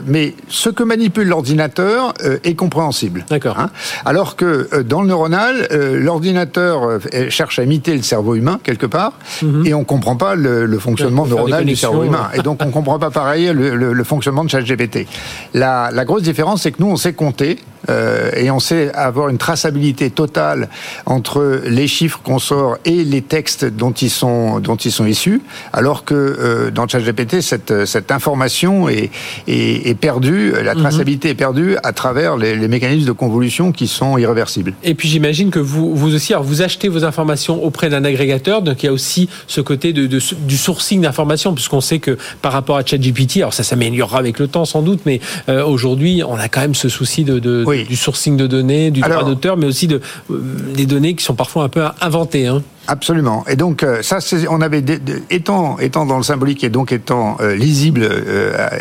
[0.07, 3.25] mais ce que manipule l'ordinateur est compréhensible.
[3.29, 3.59] D'accord.
[3.59, 3.71] Hein.
[4.05, 6.99] Alors que dans le neuronal, l'ordinateur
[7.29, 9.67] cherche à imiter le cerveau humain quelque part, mhm.
[9.67, 12.29] et on comprend pas le, fonctionnement neuronal du cerveau humain.
[12.35, 15.07] Et donc, on comprend pas pareil le, fonctionnement de ChatGPT.
[15.55, 17.59] La, la grosse différence, c'est que nous, on sait qu'on volonté
[17.91, 20.69] euh, et on sait avoir une traçabilité totale
[21.07, 25.43] entre les chiffres qu'on sort et les textes dont ils sont dont ils sont issus,
[25.73, 29.11] alors que euh, dans ChatGPT cette cette information est,
[29.47, 30.81] est, perdue, la mhm.
[30.81, 34.75] traçabilité est perdue à travers les, mécanismes de convolution qui sont irréversibles.
[34.85, 38.63] Et puis j'imagine que vous vous aussi alors vous achetez vos informations auprès d'un agrégateur,
[38.63, 42.53] donc il y a aussi ce côté de, du sourcing d'informations puisqu'on sait que par
[42.53, 46.37] rapport à ChatGPT, alors ça s'améliorera avec le temps sans doute, mais euh, aujourd'hui on
[46.37, 49.87] a quand même ce souci de, du sourcing de données, du droit d'auteur, mais aussi
[49.87, 50.41] de, euh,
[50.75, 52.47] des données qui sont parfois un peu inventées.
[52.47, 52.63] Hein.
[52.87, 53.45] Absolument.
[53.49, 54.83] Et donc euh, ça, on avait
[55.31, 58.09] étant étant dans le symbolique et donc étant euh, lisible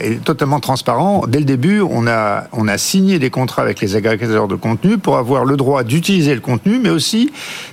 [0.01, 3.95] et totalement transparent dès le début, on a on a signé des contrats avec les
[3.95, 7.31] agrégateurs de contenu pour avoir le droit d'utiliser le contenu, mais aussi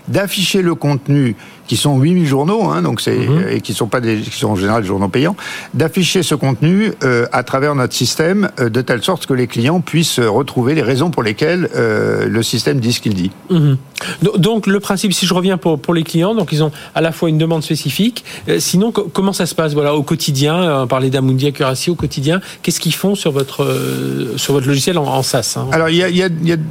[0.08, 1.36] d'afficher le contenu
[1.66, 3.46] qui sont 8000 journaux, hein, donc c'est mhm.
[3.50, 5.37] et qui sont pas des, qui sont en général des journaux payants,
[5.74, 9.81] d'afficher ce contenu euh, à travers notre système euh, de telle sorte que les clients
[9.81, 13.31] puissent retrouver les raisons pour lesquelles euh, le système dit ce qu'il dit.
[13.50, 13.76] Mhm.
[14.38, 17.12] Donc le principe, si je reviens pour, pour les clients, donc ils ont à la
[17.12, 18.24] fois une demande spécifique.
[18.59, 22.40] sinon, comment ça se passe Voilà, au quotidien, on parlait d'Amundi Accuracy au quotidien.
[22.62, 23.66] Qu'est-ce qu'ils font sur votre
[24.37, 25.66] sur votre logiciel en, SaaS hein?
[25.72, 26.29] Alors il y a, y, a,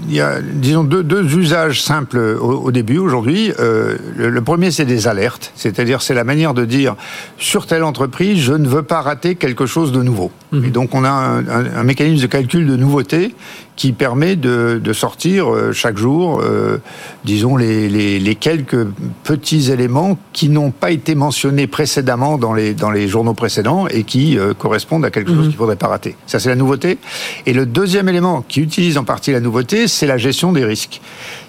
[0.08, 3.52] y a, disons deux, deux usages simples au, début aujourd'hui.
[3.58, 6.96] le, le premier c'est des alertes, c'est-à-dire c'est la manière de dire
[7.38, 10.32] sur telle entreprise, je ne veux pas rater quelque chose de nouveau.
[10.52, 10.66] Mhm.
[10.66, 13.36] Et donc on a un, mécanisme de calcul de nouveauté
[13.76, 16.78] qui permet de, sortir euh, chaque jour, euh,
[17.26, 18.86] disons, les, quelques
[19.24, 24.04] petits éléments qui n'ont pas été mentionnés précédemment dans les, dans les journaux précédents et
[24.04, 25.44] qui euh, correspondent à quelque chose mhm.
[25.44, 26.16] qu'il ne faudrait pas rater.
[26.26, 26.98] Ça, c'est la nouveauté.
[27.46, 31.02] Et le deuxième élément qui utilise en partie la nouveauté, c'est la gestion des risques.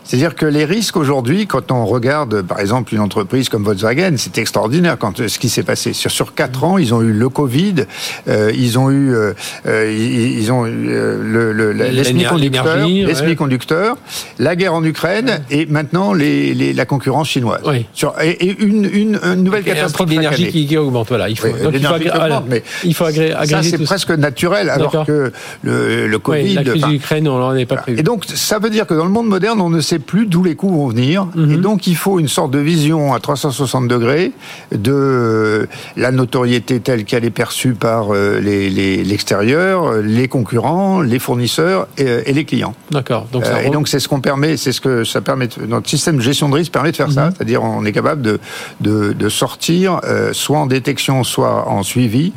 [0.07, 4.39] C'est-à-dire que les risques aujourd'hui, quand on regarde par exemple une entreprise comme Volkswagen, c'est
[4.39, 5.93] extraordinaire quand euh, ce qui s'est passé.
[5.93, 7.87] Sur, sur quatre ans, ils ont eu le Covid,
[8.29, 9.33] euh, ils ont eu, euh,
[9.67, 13.97] ils, ont eu le, le, les semi-conducteurs,
[14.39, 17.63] la guerre en Ukraine et maintenant les, les, la concurrence chinoise.
[17.67, 17.87] Oui.
[17.93, 20.09] Sur, et, une, une, une, nouvelle catastrophe.
[20.09, 21.09] d'énergie qui, qui, augmente.
[21.09, 24.71] Voilà, il faut, donc il faut, augmente, mais il faut agréger ça c'est presque naturel
[24.71, 26.55] alors que le, le Covid.
[26.55, 27.99] la crise d'Ukraine, on n'en est pas prévu.
[27.99, 30.43] Et donc ça veut dire que dans le monde moderne, on ne sait plus d'où
[30.43, 31.27] les coups vont venir.
[31.35, 31.53] Mhm.
[31.53, 34.33] Et donc, il faut une sorte de vision à 360 degrés
[34.73, 41.89] de la notoriété telle qu'elle est perçue par euh, l'extérieur, les, les, concurrents, les fournisseurs
[41.99, 42.75] et, les clients.
[42.91, 43.27] D'accord.
[43.33, 46.17] Donc euh, et donc, c'est ce qu'on permet, c'est ce que ça permet, notre système
[46.17, 47.27] de gestion de risque permet de faire ça.
[47.27, 47.33] Mhm.
[47.37, 48.39] C'est-à-dire, on est capable de,
[48.81, 52.33] de, de sortir, euh, soit en détection, soit en suivi,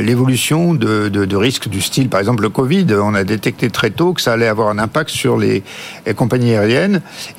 [0.00, 2.86] l'évolution de, de, de risques du style, par exemple, le Covid.
[2.94, 5.62] On a détecté très tôt que ça allait avoir un impact sur les,
[6.06, 6.77] les compagnies aériennes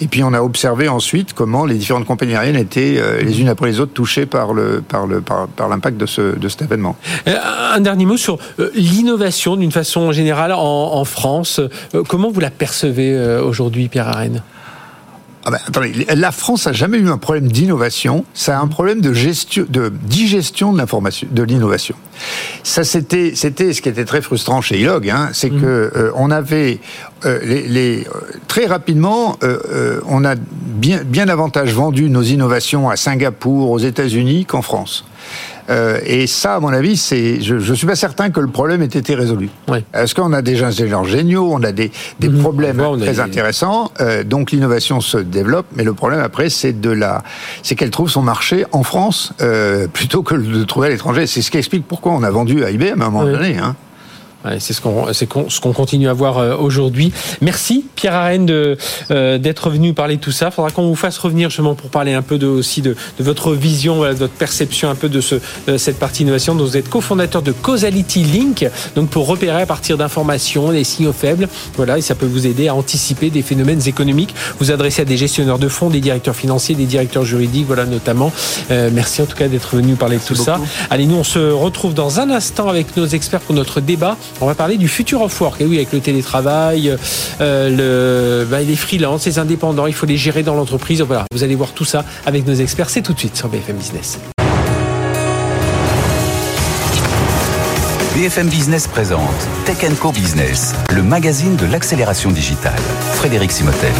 [0.02, 3.50] et puis on a observé ensuite comment les différentes compagnies aériennes étaient euh, les unes
[3.50, 6.96] après les autres touchées par le par le par, l'impact de ce de cet événement.
[7.28, 7.36] Euh,
[7.74, 11.62] un dernier mot sur euh, l'innovation d'une façon générale en, France.
[12.08, 14.44] Comment vous la percevez aujourd'hui, Pierre Arène?
[15.46, 19.00] Ah ben, attendez, la France a jamais eu un problème d'innovation, ça a un problème
[19.00, 21.96] de gestion, de digestion de l'information, de l'innovation.
[22.64, 25.62] Ça, c'était, c'était ce qui était très frustrant chez Ilog, hein, c'est mmh.
[25.62, 26.80] que euh, on avait
[27.26, 28.08] euh, les, les,
[28.50, 34.46] très rapidement, euh, on a bien, bien davantage vendu nos innovations à Singapour, aux États-Unis
[34.46, 35.06] qu'en France.
[35.70, 38.82] Euh, et ça, à mon avis, c'est, je, je suis pas certain que le problème
[38.82, 39.50] ait été résolu.
[39.68, 39.84] Oui.
[39.92, 42.40] Parce qu'on a des ingénieurs géniaux, on a des, des mhm.
[42.40, 47.24] problèmes très intéressants, euh, donc l'innovation se développe, mais le problème après, c'est de la,
[47.62, 51.28] c'est qu'elle trouve son marché en France euh, plutôt que de le trouver à l'étranger.
[51.28, 53.58] C'est ce qui explique pourquoi on a vendu à IBM à un moment donné.
[53.58, 53.76] Hein
[54.60, 57.12] c'est ce qu'on ce qu'on continue à voir euh, aujourd'hui.
[57.42, 58.78] Merci Pierre Arène de
[59.12, 60.48] euh, d'être venu parler de tout ça.
[60.48, 63.24] Il faudra qu'on vous fasse revenir justement pour parler un peu de, aussi de, de
[63.24, 65.36] votre vision, de votre perception un peu de, ce,
[65.78, 66.56] cette partie innovation.
[66.56, 71.14] Donc vous êtes cofondateur de Causality Link, donc pour repérer à partir d'informations les signaux
[71.14, 71.48] faibles.
[71.76, 74.34] Voilà, et ça peut vous aider à anticiper des phénomènes économiques.
[74.60, 78.32] Vous adressez à des gestionnaires de fonds, des directeurs financiers, des directeurs juridiques, voilà notamment.
[78.72, 80.60] Euh, merci en tout cas d'être venu parler de tout ça.
[80.90, 84.18] Allez, nous on se retrouve dans un instant avec nos experts pour notre débat.
[84.42, 85.62] On va parler du futur of work.
[85.62, 86.96] Et oui, avec le télétravail,
[87.42, 91.02] euh, bah, les freelances, les indépendants, il faut les gérer dans l'entreprise.
[91.02, 92.90] Voilà, vous allez voir tout ça avec nos experts.
[92.90, 94.20] C'est tout de suite sur BFM Business.
[98.16, 102.74] BFM Business présente Tech Co Business, le magazine de l'accélération digitale.
[103.14, 103.94] Frédéric Simotel.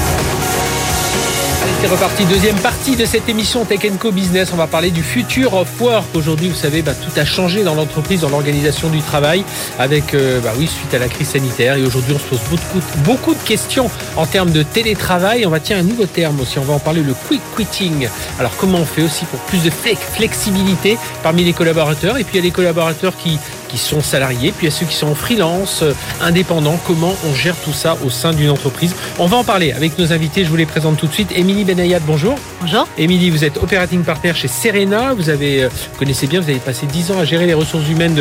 [1.82, 4.50] C'est reparti, deuxième partie de cette émission Tech Co Business.
[4.54, 6.04] On va parler du futur of work.
[6.14, 9.46] Aujourd'hui, vous savez, bah, tout a changé dans l'entreprise, dans l'organisation du travail,
[9.80, 11.78] avec, euh, bah oui, suite à la crise sanitaire.
[11.78, 15.46] Et aujourd'hui, on se pose beaucoup, beaucoup de questions en termes de télétravail.
[15.46, 16.60] On va tirer un nouveau terme aussi.
[16.60, 18.10] On va en parler, le quick quitting.
[18.40, 22.18] Alors, comment on fait aussi pour plus de flexibilité parmi les collaborateurs?
[22.18, 23.40] Et puis, il y a les collaborateurs qui
[23.70, 27.56] qui sont salariés, puis à ceux qui sont en freelance, euh, indépendants, comment on gère
[27.56, 28.96] tout ça au sein d'une entreprise?
[29.20, 31.32] On va en parler avec nos invités, je vous les présente tout de suite.
[31.36, 32.36] Émilie Benayad, bonjour.
[32.62, 32.88] Bonjour.
[32.98, 36.86] Émilie, vous êtes operating partner chez Serena, vous avez, euh, connaissez bien, vous avez passé
[36.86, 38.18] 10 ans à gérer les ressources humaines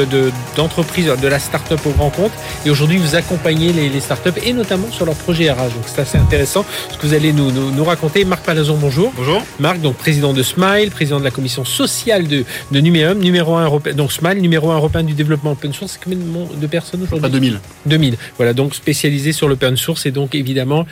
[0.57, 2.33] d'entreprises, de, de, la start-up au grand compte,
[2.65, 5.57] et aujourd'hui vous accompagnez les, les start-up et notamment sur leur projet RH.
[5.57, 8.25] Donc c'est assez intéressant ce que vous allez nous, nous, nous raconter.
[8.25, 9.13] Marc Palazon, bonjour.
[9.17, 9.43] Bonjour.
[9.59, 13.65] Marc, donc président de Smile, président de la commission sociale de, de Numéum, numéro 1
[13.65, 17.31] européen, donc Smile, numéro 1 européen du développement open source, c'est combien de personnes aujourd'hui
[17.31, 17.61] 2000.
[17.87, 18.17] 2000.
[18.37, 20.87] Voilà, donc spécialisé sur l'open source et donc évidemment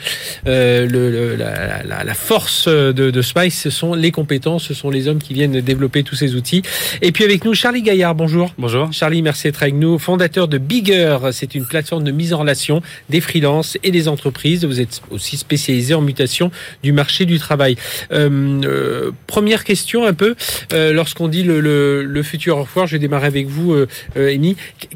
[0.47, 4.89] euh, le, la, la, la, force de, de Spice, ce sont les compétences, ce sont
[4.89, 6.61] les hommes qui viennent développer tous ces outils.
[7.01, 8.53] Et puis avec nous Charlie Gaillard, bonjour.
[8.57, 8.91] Bonjour.
[8.93, 12.81] Charlie, merci d'être avec nous, fondateur de Bigger, c'est une plateforme de mise en relation
[13.09, 14.65] des freelances et des entreprises.
[14.65, 16.51] Vous êtes aussi spécialisé en mutation
[16.83, 17.75] du marché du travail.
[18.11, 20.35] Euh, euh, première question un peu,
[20.73, 23.87] euh, lorsqu'on dit le, le, le futur of work, je vais démarrer avec vous, euh,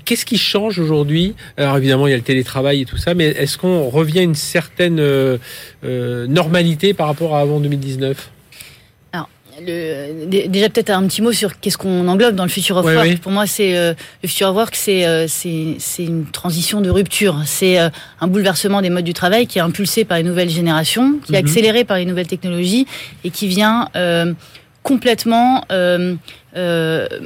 [0.06, 1.36] Qu'est-ce qui change aujourd'hui?
[1.58, 4.23] Alors évidemment, il y a le télétravail et tout ça, mais est-ce qu'on revient à
[4.23, 5.38] une certaine euh,
[5.84, 8.30] euh, normalité par rapport à avant 2019
[9.13, 12.86] Alors, le, déjà peut-être un petit mot sur qu'est-ce qu'on englobe dans le future of
[12.86, 13.19] work.
[13.19, 17.41] Pour moi, c'est euh, le future of work, c'est euh, c'est une transition de rupture.
[17.45, 21.19] C'est euh, un bouleversement des modes du travail qui est impulsé par les nouvelles générations,
[21.25, 21.49] qui est mm -hmm.
[21.49, 22.86] accéléré par les nouvelles technologies
[23.23, 23.89] et qui vient
[24.84, 25.63] complètement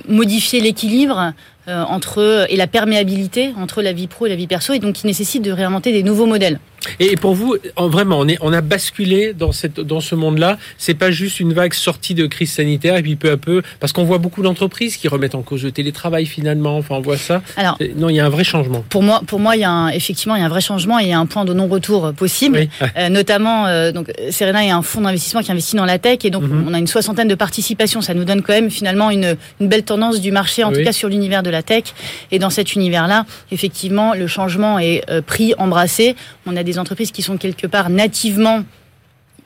[0.07, 1.33] modifier l'équilibre
[1.67, 5.07] entre et la perméabilité entre la vie pro et la vie perso et donc qui
[5.07, 6.59] nécessite de réinventer des nouveaux modèles.
[6.99, 10.57] Et pour vous, vraiment, on, est, on a basculé dans, cette, dans ce monde-là.
[10.77, 13.93] C'est pas juste une vague sortie de crise sanitaire et puis peu à peu, parce
[13.93, 16.77] qu'on voit beaucoup d'entreprises qui remettent en cause le télétravail finalement.
[16.77, 17.41] Enfin, on voit ça.
[17.57, 18.83] Alors, non, il y a un vrai changement.
[18.89, 20.99] Pour moi, pour moi, il y a un, effectivement, il y a un vrai changement
[20.99, 22.57] et il y a un point de non-retour possible.
[22.59, 22.87] Oui.
[22.97, 26.29] Euh, notamment, euh, donc, Serena est un fonds d'investissement qui investit dans la tech et
[26.29, 26.69] donc mm -hmm.
[26.69, 28.01] on a une soixantaine de participations.
[28.01, 30.77] Ça nous donne quand même finalement une, une belle tendance du marché, en oui.
[30.77, 31.85] tout cas sur l'univers de la tech.
[32.31, 36.15] Et dans cet univers-là, effectivement, le changement est euh, pris, embrassé.
[36.45, 38.63] On a des entreprises qui sont quelque part nativement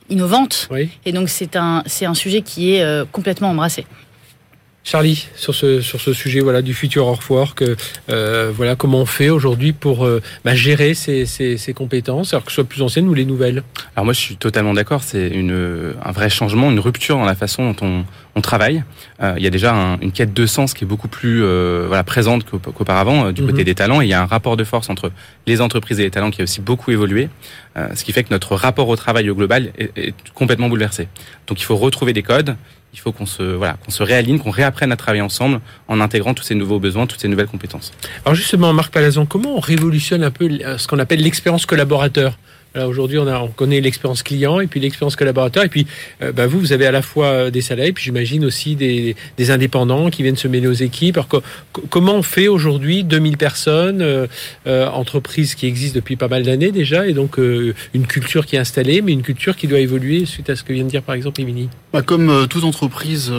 [0.10, 0.68] innovantes.
[0.72, 0.90] Oui.
[1.06, 3.86] Et donc, c'est un, c'est un sujet qui est euh, complètement embrassé.
[4.84, 7.64] Charlie, sur ce, sur ce sujet voilà, du futur of work,
[8.10, 12.44] euh, voilà, comment on fait aujourd'hui pour euh, bah, gérer ces, ces, ces, compétences, alors
[12.46, 13.64] que ce soit plus anciennes ou les nouvelles
[13.96, 17.36] Alors moi je suis totalement d'accord, c'est une, un vrai changement, une rupture dans la
[17.36, 18.84] façon dont on, on travaille.
[19.22, 21.86] Euh, il y a déjà un, une quête de sens qui est beaucoup plus euh,
[21.88, 23.52] voilà, présente qu'auparavant euh, du mm -hmm.
[23.52, 24.02] côté des talents.
[24.02, 25.12] Et il y a un rapport de force entre
[25.46, 27.30] les entreprises et les talents qui a aussi beaucoup évolué,
[27.98, 31.04] ce qui fait que notre rapport au travail au global est, est complètement bouleversé.
[31.48, 32.52] Donc il faut retrouver des codes,
[32.94, 36.34] il faut qu'on se voilà qu'on se réaligne, qu'on réapprenne à travailler ensemble en intégrant
[36.34, 37.92] tous ces nouveaux besoins, toutes ces nouvelles compétences.
[38.26, 42.38] Alors justement, Marc Palazon, comment on révolutionne un peu ce qu'on appelle l'expérience collaborateur?
[42.76, 45.64] Aujourd'hui, on, on connaît l'expérience client et puis l'expérience collaborateur.
[45.64, 45.88] Et puis,
[46.22, 49.16] euh, bah, vous, vous avez à la fois euh, des salariés, puis j'imagine aussi des,
[49.50, 51.18] indépendants qui viennent se mêler aux équipes.
[51.18, 51.44] Alors,
[51.90, 57.08] comment on fait aujourd'hui 2000 personnes, euh, entreprise qui existe depuis pas mal d'années déjà,
[57.08, 60.56] et donc une culture qui est installée, mais une culture qui doit évoluer suite à
[60.56, 61.70] ce que vient de dire par exemple Émilie?
[61.94, 63.32] Bah, Comme toute entreprise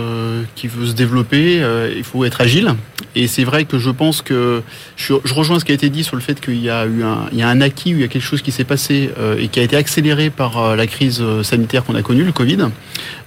[0.56, 1.62] qui veut se développer,
[1.96, 2.74] il faut être agile.
[3.14, 4.62] Et c'est vrai que je pense que
[4.96, 7.28] je, rejoins ce qui a été dit sur le fait qu'il y a eu un,
[7.32, 9.76] y un acquis, il y a quelque chose qui s'est passé et qui a été
[9.76, 12.68] accéléré par la crise sanitaire qu'on a connue, le Covid,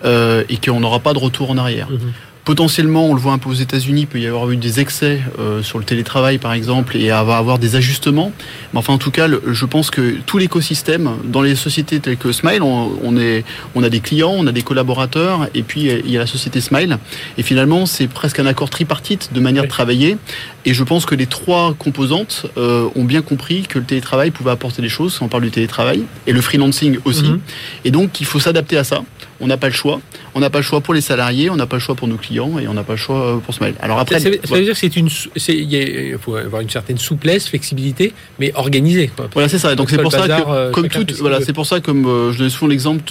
[0.03, 1.89] et qu'on n'aura pas de retour en arrière.
[1.89, 2.13] Mhm.
[2.45, 5.21] Potentiellement, on le voit un peu aux États-Unis, il peut y avoir eu des excès
[5.39, 8.33] euh, sur le télétravail, par exemple, et avoir des ajustements.
[8.73, 12.33] Mais enfin, en tout cas, je pense que tout l'écosystème, dans les sociétés telles que
[12.33, 16.17] Smile, on, est, on a des clients, on a des collaborateurs, et puis il y
[16.17, 16.97] a la société Smile.
[17.37, 20.17] Et finalement, c'est presque un accord tripartite de manière de travailler.
[20.65, 24.51] Et je pense que les trois composantes euh, ont bien compris que le télétravail pouvait
[24.51, 27.23] apporter des choses, on parle du télétravail, et le freelancing aussi.
[27.23, 27.39] Mhm.
[27.85, 29.01] Et donc, il faut s'adapter à ça.
[29.43, 29.99] On n'a pas le choix.
[30.35, 32.15] On n'a pas le choix pour les salariés, on n'a pas le choix pour nos
[32.15, 33.75] clients et on n'a pas le choix euh, pour Smile.
[33.81, 35.09] Alors après, ça, veut, dire que c'est une,
[35.47, 39.11] il faut avoir une certaine souplesse, flexibilité, mais organisée.
[39.33, 39.75] Voilà, c'est ça.
[39.75, 42.39] Donc c'est pour ça que, euh, comme tout, voilà, c'est pour ça comme euh, je
[42.39, 43.03] donne souvent l'exemple,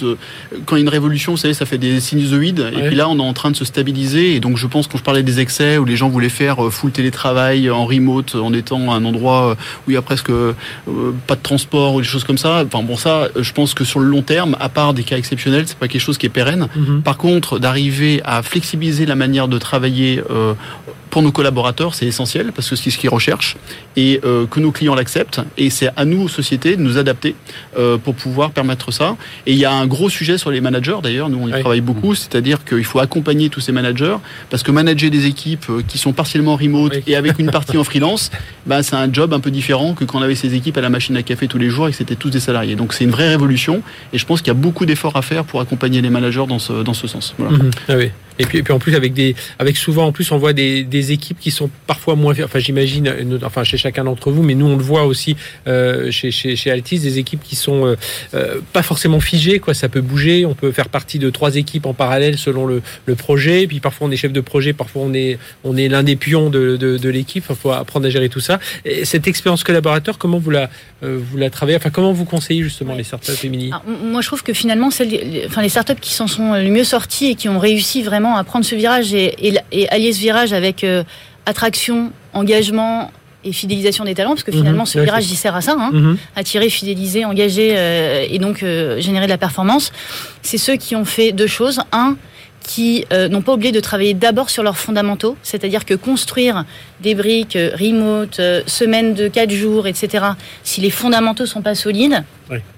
[0.65, 3.07] quand il y a une révolution, vous savez, ça fait des sinusoïdes, et puis là,
[3.07, 4.35] on est en train de se stabiliser.
[4.35, 6.91] Et donc je pense quand je parlais des excès où les gens voulaient faire full
[6.91, 9.55] télétravail en remote, en étant à un endroit
[9.87, 10.31] où il y a presque
[11.27, 12.63] pas de transport ou des choses comme ça.
[12.65, 15.65] Enfin bon, ça, je pense que sur le long terme, à part des cas exceptionnels,
[15.67, 16.67] c'est pas quelque chose qui est pérenne.
[16.75, 17.01] Mhm.
[17.01, 20.53] Par contre, d'arriver à flexibiliser la manière de travailler euh,
[21.13, 23.55] pour nos collaborateurs, c'est essentiel parce que c'est ce qu'ils recherchent
[23.95, 25.41] et euh, que nos clients l'acceptent.
[25.59, 27.35] Et c'est à nous, société, de nous adapter
[27.77, 29.15] euh, pour pouvoir permettre ça.
[29.45, 31.81] Et il y a un gros sujet sur les managers, d'ailleurs, nous on y travaille
[31.81, 34.15] beaucoup, c'est-à-dire qu'il faut accompagner tous ces managers
[34.49, 37.83] parce que manager des équipes euh, qui sont partiellement remote et avec une partie en
[37.91, 38.31] freelance,
[38.65, 40.89] bah, c'est un job un peu différent que quand on avait ces équipes à la
[40.89, 42.75] machine à café tous les jours et que c'était tous des salariés.
[42.75, 45.43] Donc c'est une vraie révolution et je pense qu'il y a beaucoup d'efforts à faire
[45.43, 47.35] pour accompagner les managers dans ce, dans ce sens.
[47.37, 47.55] Voilà.
[47.55, 47.71] Mhm.
[47.87, 48.09] Ah oui.
[48.39, 50.83] Et puis, et puis en plus avec des, avec souvent en plus on voit des,
[50.83, 54.65] des équipes qui sont parfois moins, enfin j'imagine, enfin chez chacun d'entre vous, mais nous
[54.65, 55.35] on le voit aussi
[55.67, 57.95] euh, chez, chez, chez Altis, des équipes qui sont euh,
[58.33, 59.73] euh, pas forcément figées, quoi.
[59.73, 60.45] Ça peut bouger.
[60.45, 63.63] On peut faire partie de trois équipes en parallèle selon le, le projet.
[63.63, 66.15] Et puis parfois on est chef de projet, parfois on est, on est l'un des
[66.15, 67.43] pions de, de, de l'équipe.
[67.49, 68.59] Il faut apprendre à gérer tout ça.
[68.85, 70.69] Et cette expérience collaborateur, comment vous la,
[71.01, 71.77] vous la travaillez?
[71.77, 73.75] Enfin comment vous conseillez justement les startups féminines?
[74.03, 77.27] Moi je trouve que finalement, celles, enfin les startups qui s'en sont le mieux sorties
[77.27, 79.57] et qui ont réussi vraiment à prendre ce virage et,
[79.89, 81.03] allier ce virage avec euh,
[81.45, 83.11] attraction, engagement
[83.43, 84.57] et fidélisation des talents, parce que mhm.
[84.57, 86.17] finalement, ce virage, il sert à ça, hein, mhm.
[86.35, 89.91] attirer, fidéliser, engager euh, et donc euh, générer de la performance.
[90.41, 91.81] C'est ceux qui ont fait deux choses.
[91.91, 92.15] Un,
[92.65, 96.63] qui n'ont pas oublié de travailler d'abord sur leurs fondamentaux, c'est-à-dire que construire
[97.01, 100.27] des briques remote, semaine de 4 jours, etc.,
[100.63, 102.23] si les fondamentaux sont pas solides,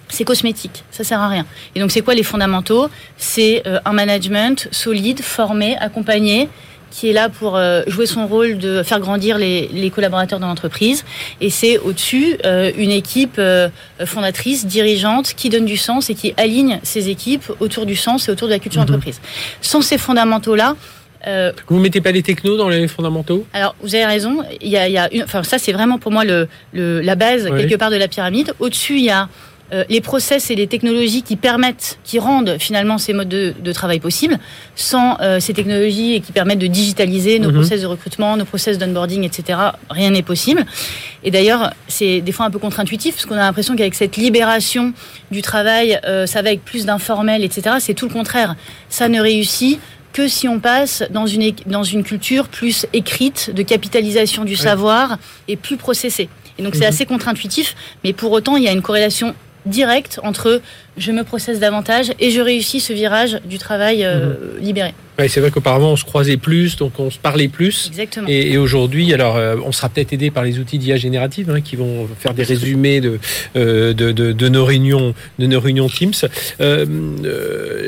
[0.09, 1.45] c'est cosmétique, ça sert à rien.
[1.75, 2.89] Et donc c'est quoi les fondamentaux?
[3.17, 6.49] C'est euh, un management solide, formé, accompagné,
[6.91, 11.03] qui est là pour euh, jouer son rôle de faire grandir les, collaborateurs dans l'entreprise.
[11.41, 13.41] Et c'est au-dessus euh, une équipe
[14.05, 18.31] fondatrice, dirigeante, qui donne du sens et qui aligne ses équipes autour du sens et
[18.31, 18.87] autour de la culture mhm.
[18.87, 19.19] d'entreprise.
[19.61, 20.75] Sans ces fondamentaux-là,
[21.67, 23.47] vous mettez pas les technos dans les fondamentaux?
[23.51, 24.43] Alors, vous avez raison.
[24.61, 27.95] Il y a, enfin, ça, c'est vraiment pour moi le, la base quelque part de
[27.95, 28.53] la pyramide.
[28.59, 29.27] Au-dessus, il y a
[29.73, 33.99] euh, les process et les technologies qui permettent, qui rendent finalement ces modes de, travail
[33.99, 34.37] possibles.
[34.75, 37.55] Sans euh, ces technologies et qui permettent de digitaliser nos mhm.
[37.55, 40.65] process de recrutement, nos process d'onboarding, etc., rien n'est possible.
[41.23, 44.93] Et d'ailleurs, c'est des fois un peu contre-intuitif parce qu'on a l'impression qu'avec cette libération
[45.31, 47.77] du travail, euh, ça va avec plus d'informel, etc.
[47.79, 48.55] C'est tout le contraire.
[48.89, 49.79] Ça ne réussit
[50.13, 55.17] que si on passe dans une, dans une culture plus écrite, de capitalisation du savoir
[55.47, 56.29] et plus processée.
[56.57, 56.89] Et donc c'est mhm.
[56.89, 60.61] assez contre-intuitif, mais pour autant il y a une corrélation direct entre
[60.97, 64.63] je me processe davantage et je réussis ce virage du travail euh, mhm.
[64.63, 64.93] libéré
[65.29, 67.87] c'est vrai qu'auparavant on se croisait plus, donc on se parlait plus.
[67.87, 68.27] Exactement.
[68.27, 71.77] Et, aujourd'hui, alors euh, on sera peut-être aidé par les outils d'IA générative hein, qui
[71.77, 73.17] vont faire des résumés de,
[73.55, 76.11] euh, de, de, de, nos réunions, de nos réunions Teams.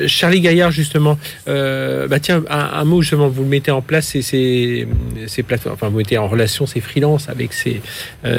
[0.08, 4.88] Charlie Gaillard justement, bah tiens un, mot justement, vous le mettez en place ces, ces,
[5.28, 7.82] ces plateformes, enfin vous mettez en relation ces freelances avec ces,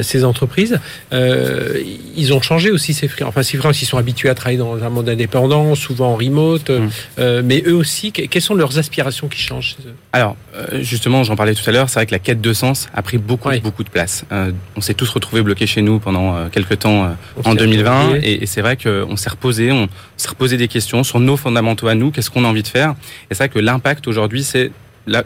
[0.01, 0.81] ces entreprises.
[1.13, 3.29] ils ont changé aussi ces freelances.
[3.31, 6.71] Enfin ces freelances, ils sont habitués à travailler dans un monde indépendant, souvent en remote,
[6.71, 7.41] mmh.
[7.45, 9.77] mais eux aussi, quels sont leurs aspirations qui changent
[10.13, 12.89] Alors, euh, justement, j'en parlais tout à l'heure, c'est vrai que la quête de sens
[12.95, 14.25] a pris beaucoup, beaucoup de place.
[14.33, 18.47] Euh, on s'est tous retrouvés bloqués chez nous pendant euh, quelques temps en 2020, et,
[18.47, 22.11] c'est vrai qu'on s'est reposé, on s'est reposé des questions sur nos fondamentaux à nous,
[22.11, 22.95] qu'est-ce qu'on a envie de faire?
[23.31, 24.71] Et c'est vrai que l'impact aujourd'hui, c'est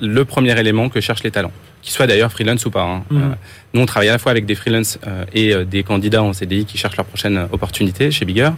[0.00, 2.82] le premier élément que cherchent les talents, qu'ils soient d'ailleurs freelance ou pas.
[2.82, 3.04] Hein.
[3.10, 3.22] Mhm.
[3.22, 3.34] Euh,
[3.74, 6.32] nous, on travaille à la fois avec des freelance euh, et euh, des candidats en
[6.32, 8.50] CDI qui cherchent leur prochaine opportunité chez Bigger.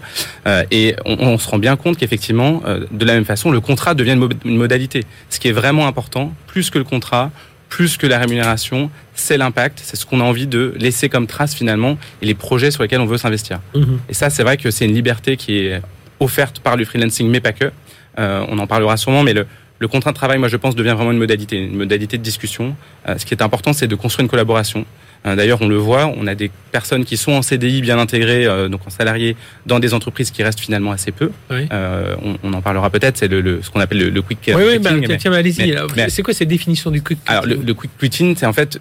[0.71, 4.17] et on, on, se rend bien compte qu'effectivement, de la même façon, le contrat devient
[4.45, 5.05] une, modalité.
[5.31, 7.31] Ce qui est vraiment important, plus que le contrat,
[7.69, 11.55] plus que la rémunération, c'est l'impact, c'est ce qu'on a envie de laisser comme trace
[11.55, 13.61] finalement et les projets sur lesquels on veut s'investir.
[13.75, 13.99] Mhm.
[14.09, 15.81] Et ça, c'est vrai que c'est une liberté qui est
[16.21, 17.71] offerte par le freelancing, mais pas que.
[18.17, 19.47] on en parlera sûrement, mais le,
[19.79, 22.77] le contrat de travail, moi, je pense, devient vraiment une modalité, une modalité de discussion.
[23.09, 24.85] Euh, ce qui est important, c'est de construire une collaboration.
[25.27, 28.47] Euh, d'ailleurs, on le voit, on a des personnes qui sont en CDI bien intégrées,
[28.47, 31.31] euh, donc en salariés, dans des entreprises qui restent finalement assez peu.
[31.51, 34.57] Euh, on, en parlera peut-être, c'est le, ce qu'on appelle le, quick quitting.
[34.57, 35.75] Oui, oui, bah, tiens, allez-y.
[36.09, 38.79] C'est quoi cette définition du quick quitting Alors, le, quick quitting, c'est en fait,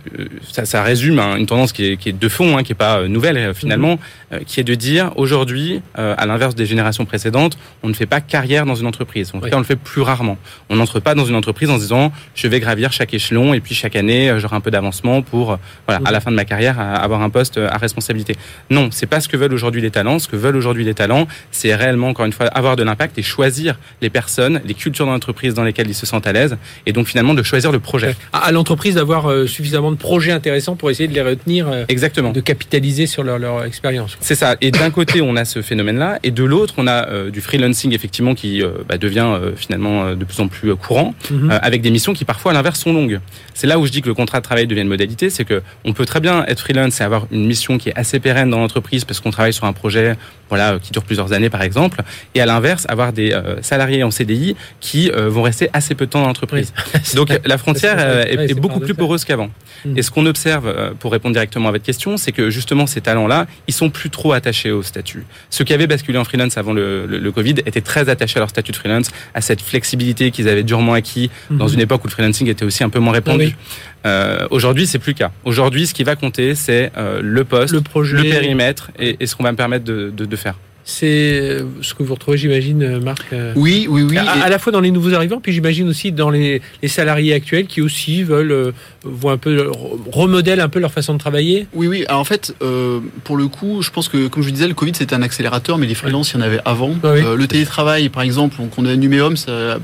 [0.52, 2.78] ça, ça résume hein, une tendance qui est, qui est de fond, hein, qui n'est
[2.78, 4.00] pas nouvelle finalement,
[4.32, 4.44] mhm.
[4.46, 8.66] qui est de dire aujourd'hui, à l'inverse des générations précédentes, on ne fait pas carrière
[8.66, 9.32] dans une entreprise.
[9.34, 10.38] En tout cas, on le fait plus rarement.
[10.70, 13.62] On n'entre pas dans une entreprise en se disant, je vais gravir chaque échelon et
[13.62, 16.08] puis chaque année, j'aurai un peu d'avancement pour, voilà, mhm.
[16.08, 18.36] à la fin de ma carrière à avoir un poste à responsabilité.
[18.70, 20.20] Non, c'est pas ce que veulent aujourd'hui les talents.
[20.20, 23.24] Ce que veulent aujourd'hui les talents, c'est réellement, encore une fois, avoir de l'impact et
[23.24, 27.08] choisir les personnes, les cultures d'entreprise dans lesquelles ils se sentent à l'aise, et donc
[27.08, 28.16] finalement de choisir le projet.
[28.32, 32.32] À, l'entreprise d'avoir euh, suffisamment de projets intéressants pour essayer de les retenir, euh, exactement,
[32.32, 34.18] de capitaliser sur leur, leur expérience.
[34.20, 34.56] C'est ça.
[34.62, 37.94] Et d'un côté, on a ce phénomène-là, et de l'autre, on a euh, du freelancing
[37.94, 41.52] effectivement qui bah, devient finalement de plus en plus courant, mhm.
[41.62, 43.20] avec des missions qui parfois à l'inverse sont longues.
[43.54, 45.62] C'est là où je dis que le contrat de travail devient une modalité, c'est que
[45.86, 48.58] on peut très bien être freelance et avoir une mission qui est assez pérenne dans
[48.58, 50.18] l'entreprise parce qu'on travaille sur un projet
[50.50, 52.02] voilà qui dure plusieurs années par exemple
[52.34, 56.06] et à l'inverse avoir des euh, salariés en CDI qui euh, vont rester assez peu
[56.06, 56.74] de temps dans l'entreprise.
[57.16, 59.50] Donc la frontière euh, est, beaucoup plus poreuse qu'avant.
[59.86, 59.98] Hmm.
[59.98, 63.46] Et ce qu'on observe pour répondre directement à votre question, c'est que justement ces talents-là,
[63.68, 65.26] ils sont plus trop attachés au statut.
[65.50, 68.50] Ceux qui avaient basculé en freelance avant le, le, Covid étaient très attachés à leur
[68.50, 71.74] statut de freelance, à cette flexibilité qu'ils avaient durement acquis dans hmm.
[71.74, 73.56] une époque où le freelancing était aussi un peu moins répandu.
[74.06, 75.32] Euh, Aujourd'hui, c'est plus le cas.
[75.46, 78.18] Aujourd'hui, ce qui va compter, c'est euh, le poste, le, projet.
[78.18, 80.56] le périmètre et, et, ce qu'on va me permettre de, de, de faire.
[80.86, 84.18] C'est euh, ce que vous retrouvez, j'imagine, euh, Marc Oui, oui, oui.
[84.18, 87.68] À, la fois dans les nouveaux arrivants, puis j'imagine aussi dans les, les, salariés actuels
[87.68, 89.72] qui aussi veulent, voient un peu,
[90.12, 92.04] remodèlent un peu leur façon de travailler Oui, oui.
[92.10, 94.74] Alors en fait, euh, pour le coup, je pense que, comme je vous disais, le
[94.74, 96.96] Covid c'était un accélérateur, mais les freelances, il y en avait avant.
[97.04, 99.80] le télétravail, par exemple, on a Numéum, ça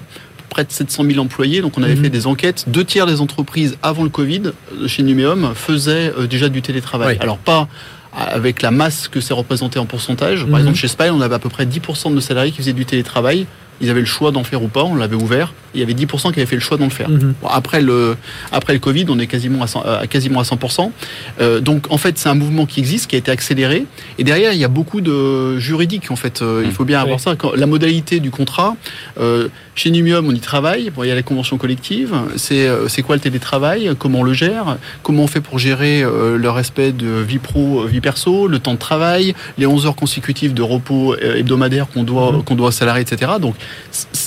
[0.50, 1.62] près de 700 000 employés.
[1.62, 2.04] Donc on avait mhm.
[2.04, 2.66] fait des enquêtes.
[2.68, 7.18] Deux tiers des entreprises avant le Covid euh, chez Numéum faisaient euh, déjà du télétravail.
[7.22, 7.68] Alors pas
[8.12, 10.41] avec la masse que c'est représenté en pourcentage.
[10.41, 10.60] Par mhm.
[10.60, 12.86] exemple, chez Spy, on avait à peu près 10% de nos salariés qui faisaient du
[12.86, 13.45] télétravail.
[13.82, 15.54] Ils avaient le choix d'en faire ou pas, on l'avait ouvert.
[15.74, 17.10] Il y avait 10% qui avaient fait le choix d'en le faire.
[17.10, 17.34] Mhm.
[17.48, 18.18] après, le,
[18.52, 20.92] après le Covid, on est quasiment à, quasiment à 100%.
[21.40, 23.86] Euh, donc en fait, c'est un mouvement qui existe, qui a été accéléré.
[24.18, 26.12] Et derrière, il y a beaucoup de juridiques.
[26.12, 27.36] En fait, euh, il faut bien avoir ça.
[27.56, 28.76] la modalité du contrat,
[29.20, 30.90] euh, chez Numium, on y travaille.
[30.90, 32.16] Bon, il y a les conventions collectives.
[32.36, 33.92] C'est quoi le télétravail?
[33.98, 34.78] Comment on le gère?
[35.04, 38.80] Comment on fait pour gérer le respect de vie pro, vie perso, le temps de
[38.80, 42.44] travail, les 11 heures consécutives de repos hebdomadaire qu'on doit, mhm.
[42.44, 43.34] qu'on doit salarier, etc.
[43.40, 43.56] Donc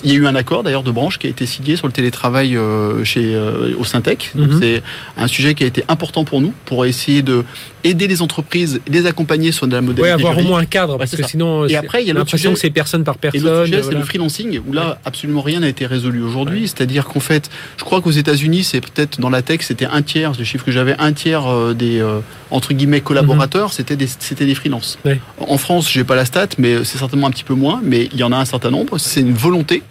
[0.04, 1.92] il y a eu un accord d'ailleurs de branche qui a été signé sur le
[1.92, 4.32] télétravail euh, chez euh, au Syntec.
[4.34, 4.58] Mhm.
[4.60, 4.82] C'est
[5.16, 7.44] un sujet qui a été important pour nous pour essayer de
[7.84, 10.02] aider les entreprises, les accompagner sur de la modalité.
[10.02, 12.52] Oui, avoir au moins un cadre, parce que sinon, et après, il y a l'impression
[12.52, 13.40] que c'est personne par personne.
[13.40, 16.68] Et sujet, c'est le freelancing, où là, absolument rien n'a été résolu aujourd'hui.
[16.68, 20.32] C'est-à-dire qu'en fait, je crois qu'aux États-Unis, c'est peut-être dans la tech, c'était un tiers,
[20.38, 22.02] le chiffre que j'avais, un tiers euh, des
[22.50, 23.72] entre guillemets collaborateurs, mhm.
[23.72, 24.98] c'était des c'était des freelances.
[25.38, 28.18] En France, j'ai pas la stat, mais c'est certainement un petit peu moins, mais il
[28.18, 28.98] y en a un certain nombre.
[28.98, 29.82] C'est une volonté.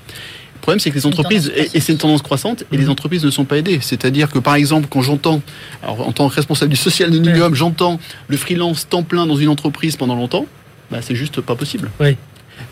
[0.61, 2.91] Le problème, c'est que les entreprises, et, c'est une tendance croissante, et les mhm.
[2.91, 3.79] entreprises ne sont pas aidées.
[3.81, 5.41] C'est-à-dire que, par exemple, quand j'entends,
[5.81, 9.37] alors en tant que responsable du social de Ninium, j'entends le freelance temps plein dans
[9.37, 10.45] une entreprise pendant longtemps,
[10.91, 11.89] bah, c'est juste pas possible.
[11.99, 12.15] Oui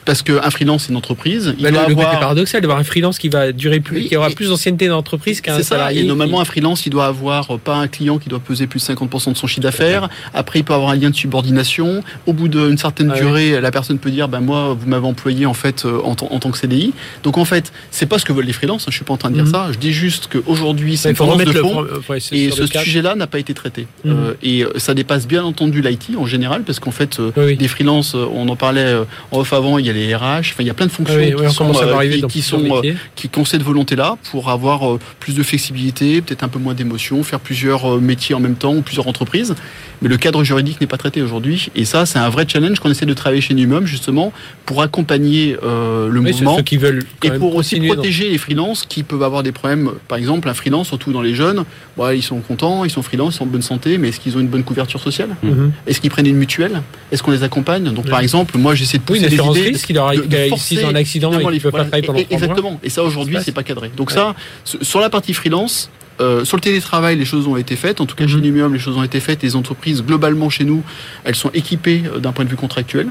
[0.06, 1.54] parce qu'un freelance, c'est une entreprise.
[1.58, 2.14] Il bah, le, avoir...
[2.14, 5.62] C'est paradoxal d'avoir un freelance qui va durer plus, qui aura plus d'ancienneté d'entreprise qu'un
[5.62, 6.02] salarié.
[6.02, 8.86] Et normalement, un freelance, il doit avoir euh, pas un client qui doit peser plus
[8.86, 10.10] de 50% de son chiffre d'affaires.
[10.34, 12.04] Après, il peut avoir un lien de subordination.
[12.28, 15.46] Au bout d'une certaine ah durée, la personne peut dire, ben moi, vous m'avez employé
[15.46, 16.94] en fait euh, en, tant que CDI.
[17.24, 18.86] Donc en fait, c'est pas ce que veulent les freelances.
[18.88, 19.52] Je suis pas en train de dire mhm.
[19.52, 19.68] ça.
[19.72, 21.86] Je dis juste qu'aujourd'hui, c'est une tendance de fond.
[22.32, 23.88] et ce sujet-là n'a pas été traité.
[24.04, 24.12] Mhm.
[24.12, 28.48] Euh, et ça dépasse bien entendu l'IT en général, parce qu'en fait, des freelances, on
[28.50, 28.96] en parlait
[29.32, 31.54] en off avant, il y a les RH, il y a plein de fonctions qui,
[31.54, 36.22] sont, euh, qui, sont euh, qui ont cette volonté-là pour avoir euh, plus de flexibilité,
[36.22, 39.56] peut-être un peu moins d'émotion, faire plusieurs métiers en même temps ou plusieurs entreprises.
[40.02, 41.70] Mais le cadre juridique n'est pas traité aujourd'hui.
[41.76, 44.32] Et ça, c'est un vrai challenge qu'on essaie de travailler chez Numum, justement,
[44.66, 46.62] pour accompagner le mouvement.
[46.64, 49.92] qui veulent et pour aussi protéger les freelances qui peuvent avoir des problèmes.
[50.08, 51.66] Par exemple, un freelance, surtout dans les jeunes,
[52.14, 54.40] ils sont contents, ils sont freelance, ils sont en bonne santé, mais est-ce qu'ils ont
[54.40, 55.30] une bonne couverture sociale?
[55.44, 55.72] Mhm.
[55.88, 56.82] Est-ce qu'ils prennent une mutuelle?
[57.12, 57.84] Est-ce qu'on les accompagne?
[57.94, 61.46] Donc, par exemple, moi, j'essaie de pousser des idées risque qu'il aura un accident et
[61.52, 62.80] qu'il peut pas travailler pendant Exactement.
[62.84, 63.92] Et ça aujourd'hui, c'est pas cadré.
[63.96, 65.90] Donc ça, sur la partie freelance,
[66.22, 68.02] euh, sur le télétravail, les choses ont été faites.
[68.02, 68.74] En tout cas, chez Lumium, mhm.
[68.74, 69.42] les choses ont été faites.
[69.42, 70.84] Les entreprises, globalement, chez nous,
[71.24, 73.08] elles sont équipées euh, d'un point de vue contractuel.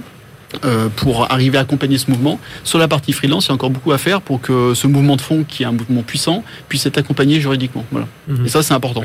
[0.64, 2.40] Euh, pour arriver à accompagner ce mouvement.
[2.64, 5.16] Sur la partie freelance, il y a encore beaucoup à faire pour que ce mouvement
[5.16, 7.84] de fond, qui est un mouvement puissant, puisse être accompagné juridiquement.
[7.90, 8.08] Voilà.
[8.28, 8.46] Mhm.
[8.46, 9.02] Et ça, c'est important.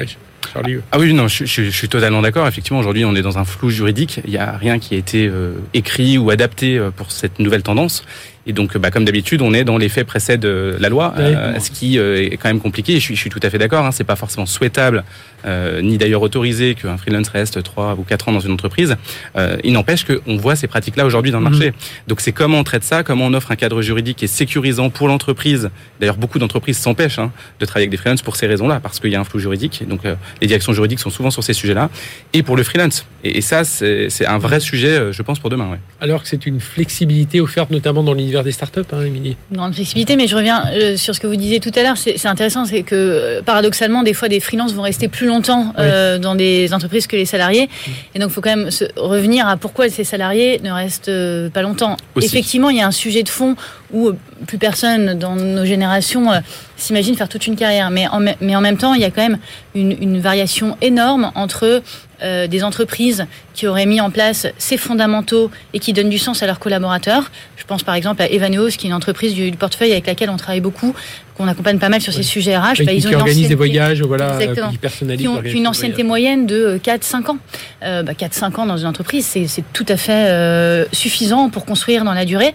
[0.92, 2.48] Ah oui, non, je, suis totalement d'accord.
[2.48, 4.22] Effectivement, aujourd'hui, on est dans un flou juridique.
[4.24, 5.30] Il n'y a rien qui a été
[5.74, 8.06] écrit ou adapté pour cette nouvelle tendance.
[8.46, 11.98] Et donc, bah, comme d'habitude, on est dans l'effet précède la loi, euh, ce qui
[11.98, 12.94] euh, est quand même compliqué.
[12.94, 13.86] Et je suis, je suis tout à fait d'accord.
[13.86, 15.04] Hein, c'est pas forcément souhaitable,
[15.46, 18.98] euh, ni d'ailleurs autorisé qu'un freelance reste trois ou quatre ans dans une entreprise.
[19.38, 21.68] Euh, il n'empêche qu'on voit ces pratiques-là aujourd'hui dans le marché.
[21.68, 21.76] Mhm.
[22.08, 24.90] Donc, c'est comment on traite ça, comment on offre un cadre juridique qui est sécurisant
[24.90, 25.70] pour l'entreprise.
[26.00, 29.12] D'ailleurs, beaucoup d'entreprises s'empêchent hein, de travailler avec des freelances pour ces raisons-là, parce qu'il
[29.12, 29.84] y a un flou juridique.
[29.88, 30.02] Donc,
[30.42, 31.90] les directions juridiques sont souvent sur ces sujets-là.
[32.34, 33.06] Et pour le freelance.
[33.24, 35.70] Et, et ça, c'est un vrai sujet, je pense, pour demain.
[35.70, 35.80] Ouais.
[36.02, 39.38] Alors que c'est une flexibilité offerte notamment dans l'univers des startups, hein, Émilie.
[39.52, 41.98] Grande flexibilité, mais je reviens euh, sur ce que vous disiez tout à l'heure.
[41.98, 46.18] C'est intéressant, c'est que euh, paradoxalement, des fois, des freelances vont rester plus longtemps euh,
[46.18, 47.70] dans des entreprises que les salariés.
[48.16, 51.12] Et donc, il faut quand même se revenir à pourquoi ces salariés ne restent
[51.52, 51.98] pas longtemps.
[52.20, 53.56] Effectivement, il y a un sujet de fond
[53.94, 54.12] où
[54.48, 56.30] plus personne dans nos générations
[56.76, 57.90] s'imagine faire toute une carrière.
[57.92, 58.20] Mais en,
[58.62, 59.38] même temps, il y a quand même
[59.76, 61.82] une, une variation énorme entre
[62.24, 66.42] euh, des entreprises qui auraient mis en place ces fondamentaux et qui donnent du sens
[66.42, 67.30] à leurs collaborateurs.
[67.58, 70.38] Je pense par exemple à Evaneos, qui est une entreprise du, portefeuille avec laquelle on
[70.38, 70.96] travaille beaucoup,
[71.38, 72.84] qu'on accompagne pas mal sur ces sujets RH.
[72.86, 74.38] Bah, ils ont qui organisent des voyages, voilà,
[74.70, 75.22] qui personnalisent.
[75.22, 77.38] Qui ont une ancienneté moyenne de 4-5 ans.
[77.84, 82.04] Euh, bah, 4-5 ans dans une entreprise, c'est tout à fait euh, suffisant pour construire
[82.04, 82.54] dans la durée.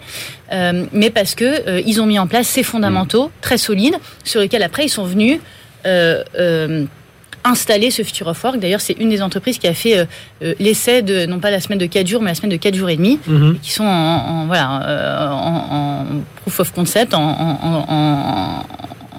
[0.51, 3.31] Euh, mais parce que euh, ils ont mis en place ces fondamentaux mmh.
[3.41, 5.39] très solides sur lesquels après ils sont venus
[5.85, 6.23] euh,
[7.43, 8.59] installer ce Future of Work.
[8.59, 10.07] D'ailleurs, c'est une des entreprises qui a fait
[10.59, 12.89] l'essai de, non pas la semaine de 4 jours, mais la semaine de 4 jours
[12.89, 13.53] et demi, mmh.
[13.61, 16.05] qui sont en, voilà, en,
[16.41, 18.65] proof of concept, en,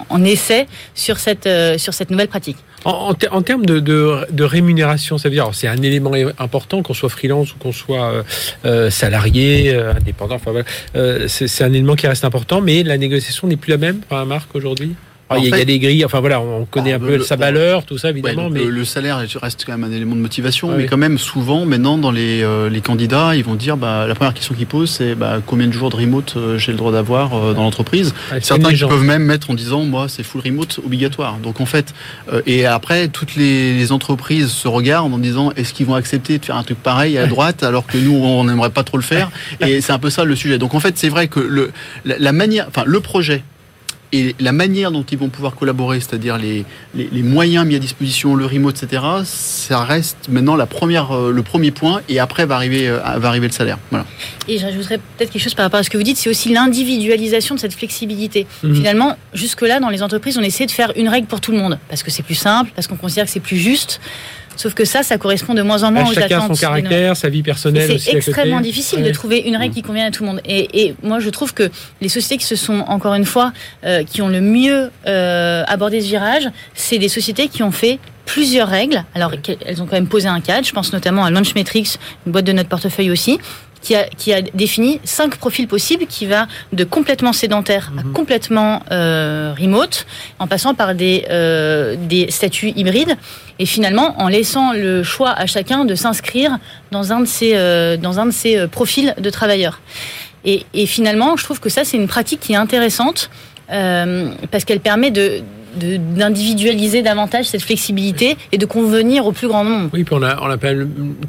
[0.09, 2.57] en essai sur cette, sur cette nouvelle pratique.
[2.83, 6.95] En, en, termes de, de, de, rémunération, ça veut dire, c'est un élément important qu'on
[6.95, 8.23] soit freelance ou qu'on soit
[8.65, 10.35] euh, salarié, euh, indépendant.
[10.35, 10.51] Enfin,
[10.95, 14.19] euh, c'est un élément qui reste important, mais la négociation n'est plus la même par
[14.19, 14.95] la marque aujourd'hui?
[15.31, 17.85] Ah, il y, a des grilles, enfin voilà, on connaît ah, un peu sa valeur,
[17.85, 18.49] tout ça évidemment.
[18.49, 21.97] mais le, salaire reste quand même un élément de motivation, mais quand même souvent maintenant
[21.97, 25.15] dans les, euh, les, candidats, ils vont dire bah, la première question qu'ils posent c'est
[25.15, 28.13] bah, combien de jours de remote euh, j'ai le droit d'avoir euh, dans l'entreprise?
[28.41, 31.37] Certains qui peuvent même mettre en disant moi c'est full remote obligatoire.
[31.37, 31.93] Donc en fait,
[32.45, 36.45] et après toutes les, les, entreprises se regardent en disant est-ce qu'ils vont accepter de
[36.45, 39.31] faire un truc pareil à droite alors que nous on n'aimerait pas trop le faire?
[39.61, 40.57] et c'est un peu ça le sujet.
[40.57, 41.71] Donc en fait c'est vrai que le,
[42.03, 43.43] la manière, enfin le projet
[44.13, 48.35] et la manière dont ils vont pouvoir collaborer, c'est-à-dire les, les, moyens mis à disposition,
[48.35, 52.55] le remote, etc., ça reste maintenant la première, euh, le premier point, et après va
[52.55, 53.77] arriver, euh, va arriver le salaire.
[53.89, 54.05] Voilà.
[54.47, 57.55] Et j'ajouterais peut-être quelque chose par rapport à ce que vous dites, c'est aussi l'individualisation
[57.55, 58.47] de cette flexibilité.
[58.63, 58.75] Mhm.
[58.75, 61.79] Finalement, jusque-là, dans les entreprises, on essaie de faire une règle pour tout le monde,
[61.87, 64.01] parce que c'est plus simple, parce qu'on considère que c'est plus juste.
[64.55, 66.29] Sauf que ça, ça correspond de moins en moins aux attentes.
[66.29, 67.99] Chacun son caractère, sa vie personnelle.
[67.99, 70.41] C'est extrêmement difficile de trouver une règle qui convient à tout le monde.
[70.45, 71.69] Et, et, moi, je trouve que
[72.01, 73.53] les sociétés qui se sont, encore une fois,
[73.85, 77.99] euh, qui ont le mieux euh, abordé ce virage, c'est des sociétés qui ont fait
[78.25, 79.03] plusieurs règles.
[79.15, 79.33] Alors,
[79.65, 80.65] elles ont quand même posé un cadre.
[80.65, 83.39] Je pense notamment à Launchmetrics, une boîte de notre portefeuille aussi,
[83.81, 88.13] qui a, qui a défini cinq profils possibles qui va de complètement sédentaire à mhm.
[88.13, 90.05] complètement euh, remote,
[90.39, 93.17] en passant par des, euh, des statuts hybrides,
[93.59, 96.57] et finalement en laissant le choix à chacun de s'inscrire
[96.91, 99.81] dans un de ces, euh, dans un de ces euh, profils de travailleurs.
[100.43, 103.29] Et, et, finalement, je trouve que ça, c'est une pratique qui est intéressante
[103.71, 105.43] euh, parce qu'elle permet de
[105.75, 109.89] d'individualiser davantage cette flexibilité et de convenir au plus grand nombre.
[109.93, 110.57] Oui, puis on a, on a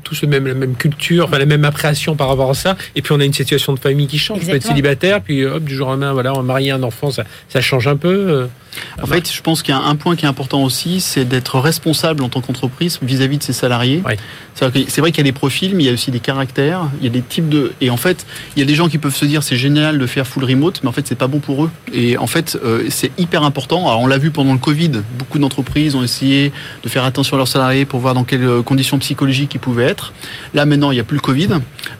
[0.03, 2.76] tous le même, la même culture, enfin la même appréhension par rapport à ça.
[2.97, 4.40] Et puis on a une situation de famille qui change.
[4.43, 7.11] On peut être célibataire, puis hop, du jour au lendemain, voilà, on marie un enfant,
[7.11, 8.49] ça, ça change un peu.
[9.03, 11.59] En fait, je pense qu'il y a un point qui est important aussi, c'est d'être
[11.59, 14.03] responsable en tant qu'entreprise vis-à-vis de ses salariés.
[14.55, 17.05] C'est vrai qu'il y a des profils, mais il y a aussi des caractères, il
[17.05, 17.73] y a des types de.
[17.81, 20.07] Et en fait, il y a des gens qui peuvent se dire c'est génial de
[20.07, 21.70] faire full remote, mais en fait, c'est pas bon pour eux.
[21.93, 23.89] Et en fait, euh, c'est hyper important.
[23.89, 26.53] Alors, on l'a vu pendant le Covid, beaucoup d'entreprises ont essayé
[26.83, 29.85] de faire attention à leurs salariés pour voir dans quelles euh, conditions psychologiques ils pouvaient
[29.85, 30.12] être.
[30.55, 31.49] Là, maintenant, il n'y a plus le Covid,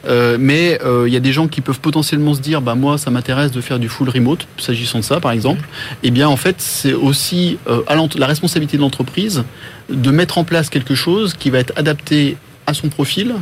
[0.07, 3.11] euh, mais il y a des gens qui peuvent potentiellement se dire bah moi, ça
[3.11, 5.61] m'intéresse de faire du full remote, s'agissant de ça, par exemple.
[6.03, 9.43] Et eh bien, en fait, c'est aussi euh, à la responsabilité de l'entreprise
[9.89, 13.35] de mettre en place quelque chose qui va être adapté à son profil,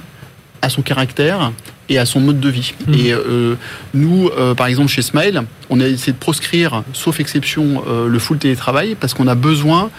[0.62, 1.52] à son caractère
[1.88, 2.74] et à son mode de vie.
[2.88, 2.94] Mmh.
[2.96, 3.56] Et euh,
[3.94, 8.38] nous, euh, par exemple, chez Smile, on a essayé de proscrire, sauf exception, le full
[8.38, 9.90] télétravail parce qu'on a besoin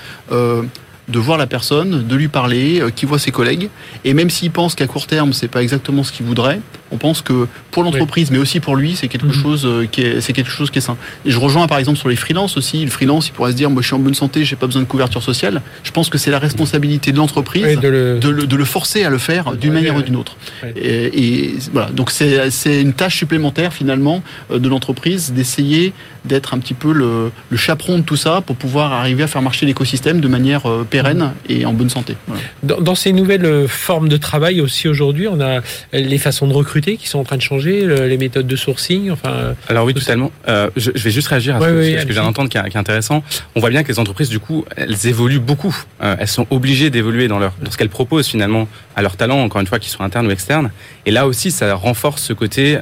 [1.08, 3.68] de voir la personne, de lui parler, euh, qui voit ses collègues.
[4.04, 6.60] Et même s'il pense qu'à court terme, c'est pas exactement ce qu'il voudrait,
[6.92, 9.32] on pense que pour l'entreprise, mais aussi pour lui, c'est quelque mhm.
[9.32, 10.96] chose euh, qui est, c'est quelque chose qui est sain.
[11.24, 12.84] Et je rejoins par exemple sur les freelances aussi.
[12.84, 14.82] Le freelance, il pourrait se dire, moi, je suis en bonne santé, j'ai pas besoin
[14.82, 15.62] de couverture sociale.
[15.82, 18.64] Je pense que c'est la responsabilité de l'entreprise de, le...
[18.64, 20.36] forcer à le faire d'une manière ou d'une autre.
[20.76, 21.90] Et, voilà.
[21.90, 25.94] Donc c'est, c'est une tâche supplémentaire finalement euh, de l'entreprise d'essayer
[26.24, 29.66] d'être un petit peu le, chaperon de tout ça pour pouvoir arriver à faire marcher
[29.66, 32.16] l'écosystème de manière euh, pérenne et en bonne santé.
[32.62, 35.60] Dans, ces nouvelles euh, formes de travail aussi aujourd'hui, on a
[35.92, 39.10] les façons de recruter qui sont en train de changer, les méthodes de sourcing.
[39.10, 40.30] Enfin, alors oui, totalement.
[40.48, 43.24] Euh, je, vais juste réagir à ce, que, je viens d'entendre qui, est intéressant.
[43.56, 45.74] On voit bien que les entreprises, du coup, elles évoluent beaucoup.
[46.00, 49.60] elles sont obligées d'évoluer dans, leur, dans ce qu'elles proposent finalement à leurs talents, encore
[49.60, 50.70] une fois, qu'ils soient internes ou externes.
[51.06, 52.78] Et là aussi, ça renforce ce côté.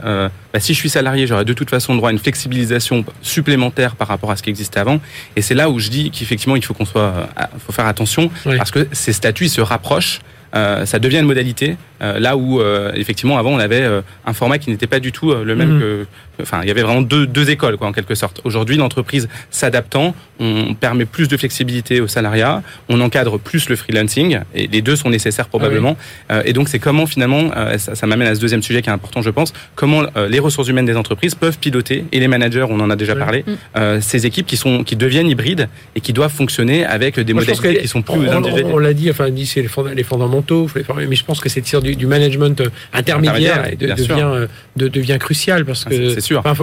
[0.52, 4.08] Bah, si je suis salarié, j'aurais de toute façon droit à une flexibilisation supplémentaire par
[4.08, 5.00] rapport à ce qui existait avant.
[5.36, 8.30] Et c'est là où je dis qu'effectivement, il faut qu'on soit, euh, faut faire attention
[8.44, 10.20] parce que ces statuts se rapprochent.
[10.56, 11.76] Euh, ça devient une modalité.
[12.02, 12.60] Euh, là où
[12.94, 13.88] effectivement avant on avait
[14.26, 15.80] un format qui n'était pas du tout le même mhm.
[15.80, 16.06] que,
[16.43, 18.41] enfin, il y avait vraiment deux, deux écoles, quoi, en quelque sorte.
[18.45, 24.41] Aujourd'hui, l'entreprise s'adaptant, on permet plus de flexibilité au salariat, on encadre plus le freelancing,
[24.55, 25.97] et les deux sont nécessaires probablement.
[26.28, 28.88] Ah euh, et donc, c'est comment finalement, euh, ça, m'amène à ce deuxième sujet qui
[28.88, 32.28] est important, je pense, comment euh, les ressources humaines des entreprises peuvent piloter, et les
[32.28, 34.01] managers, on en a déjà parlé, mm.
[34.01, 37.88] ces équipes qui sont, qui deviennent hybrides et qui doivent fonctionner avec des modalités qui
[37.88, 39.64] sont plus on, on, l'a dit, enfin, dit c'est
[39.95, 40.68] les fondamentaux,
[41.09, 42.62] mais je pense que c'est du, du management
[42.93, 45.84] intermédiaire, et devient, de, devient crucial parce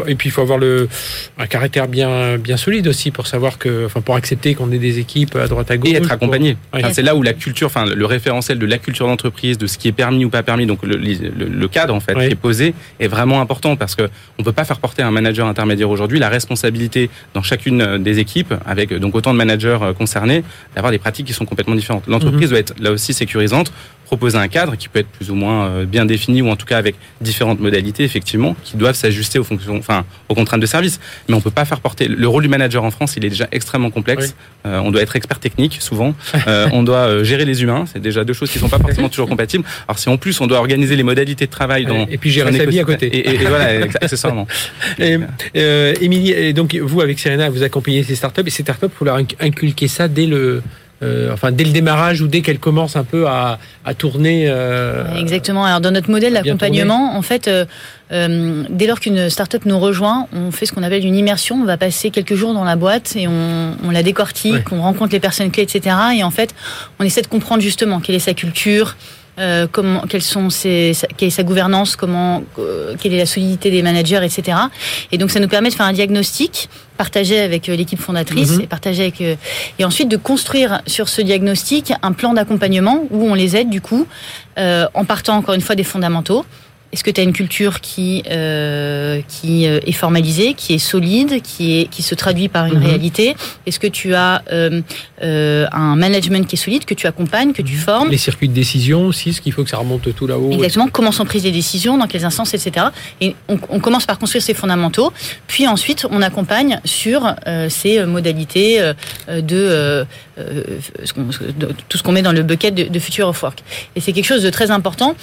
[0.08, 0.88] et puis il faut avoir le,
[1.38, 5.00] un caractère bien, bien solide aussi pour savoir que, enfin, pour accepter qu'on ait des
[5.00, 5.92] équipes à droite à gauche.
[5.92, 6.58] Et être accompagné.
[6.92, 9.88] c'est là où la culture, enfin, le référentiel de la culture d'entreprise, de ce qui
[9.88, 13.08] est permis ou pas permis, donc le, le, cadre en fait qui est posé est
[13.08, 14.10] vraiment important parce que
[14.40, 18.54] on peut pas faire porter un manager intermédiaire aujourd'hui la responsabilité dans chacune des équipes
[18.66, 20.44] avec donc autant de managers euh, concernés
[20.76, 22.08] d'avoir des pratiques qui sont complètement différentes.
[22.08, 22.50] L'entreprise mhm.
[22.50, 23.72] doit être là aussi sécurisante
[24.06, 26.66] proposer un cadre qui peut être plus ou moins euh, bien défini ou en tout
[26.66, 31.00] cas avec différentes modalités effectivement qui doivent s'ajuster aux fonctions, enfin aux contraintes de service.
[31.28, 33.48] Mais on peut pas faire porter le rôle du manager en France, il est déjà
[33.52, 34.36] extrêmement complexe.
[34.66, 36.14] Euh, on doit être expert technique souvent,
[36.48, 39.30] euh, on doit gérer les humains, c'est déjà deux choses qui sont pas forcément toujours
[39.30, 39.64] compatibles.
[39.88, 42.56] Alors si en plus on doit organiser les modalités de travail dans et puis gérer
[42.58, 43.08] sa vie à côté.
[43.08, 44.48] Et, et, voilà accessoirement.
[45.00, 45.18] et,
[46.02, 49.88] Émilie, donc vous avec Serena vous accompagnez ces startups et ces startups vous leur inculquer
[49.88, 50.62] ça dès le
[51.04, 54.46] euh, enfin dès le démarrage ou dès qu'elle commence un peu à, à tourner.
[54.48, 55.64] Euh, Exactement.
[55.64, 60.52] Alors dans notre modèle d'accompagnement, en fait, euh, dès lors qu'une startup nous rejoint, on
[60.52, 61.56] fait ce qu'on appelle une immersion.
[61.62, 65.14] On va passer quelques jours dans la boîte et on, on la décortique, on rencontre
[65.14, 65.96] les personnes clés, etc.
[66.18, 66.56] Et en fait,
[67.00, 68.96] on essaie de comprendre justement quelle est sa culture,
[69.40, 73.70] euh, comment, quelles sont ses, quelle est sa gouvernance, comment, euh, quelle est la solidité
[73.70, 74.58] des managers, etc.
[75.12, 78.62] Et donc ça nous permet de faire un diagnostic partagé avec euh, l'équipe fondatrice mhm.
[78.62, 83.36] et partagé avec et ensuite de construire sur ce diagnostic un plan d'accompagnement où on
[83.36, 84.08] les aide du coup
[84.58, 86.44] en partant encore une fois des fondamentaux
[86.94, 91.42] est-ce que tu as une culture qui, euh, qui euh, est formalisée, qui est solide,
[91.42, 92.86] qui, est, qui se traduit par une mhm.
[92.86, 93.36] réalité?
[93.66, 94.82] Est-ce que tu as euh,
[95.22, 97.80] euh, un management qui est solide, que tu accompagnes, que tu mhm.
[97.80, 98.10] formes?
[98.10, 100.52] Les circuits de décision aussi, ce qu'il faut que ça remonte tout là-haut.
[100.52, 102.88] Exactement, comment sont prises les décisions, dans quelles instances, etc.
[103.20, 105.12] Et on, on commence par construire ces fondamentaux,
[105.48, 107.36] puis ensuite on accompagne sur
[107.70, 108.94] ces modalités
[109.28, 110.06] de,
[111.90, 113.62] tout ce qu'on met dans le bucket de, de Future of Work.
[113.96, 115.16] Et c'est quelque chose de très important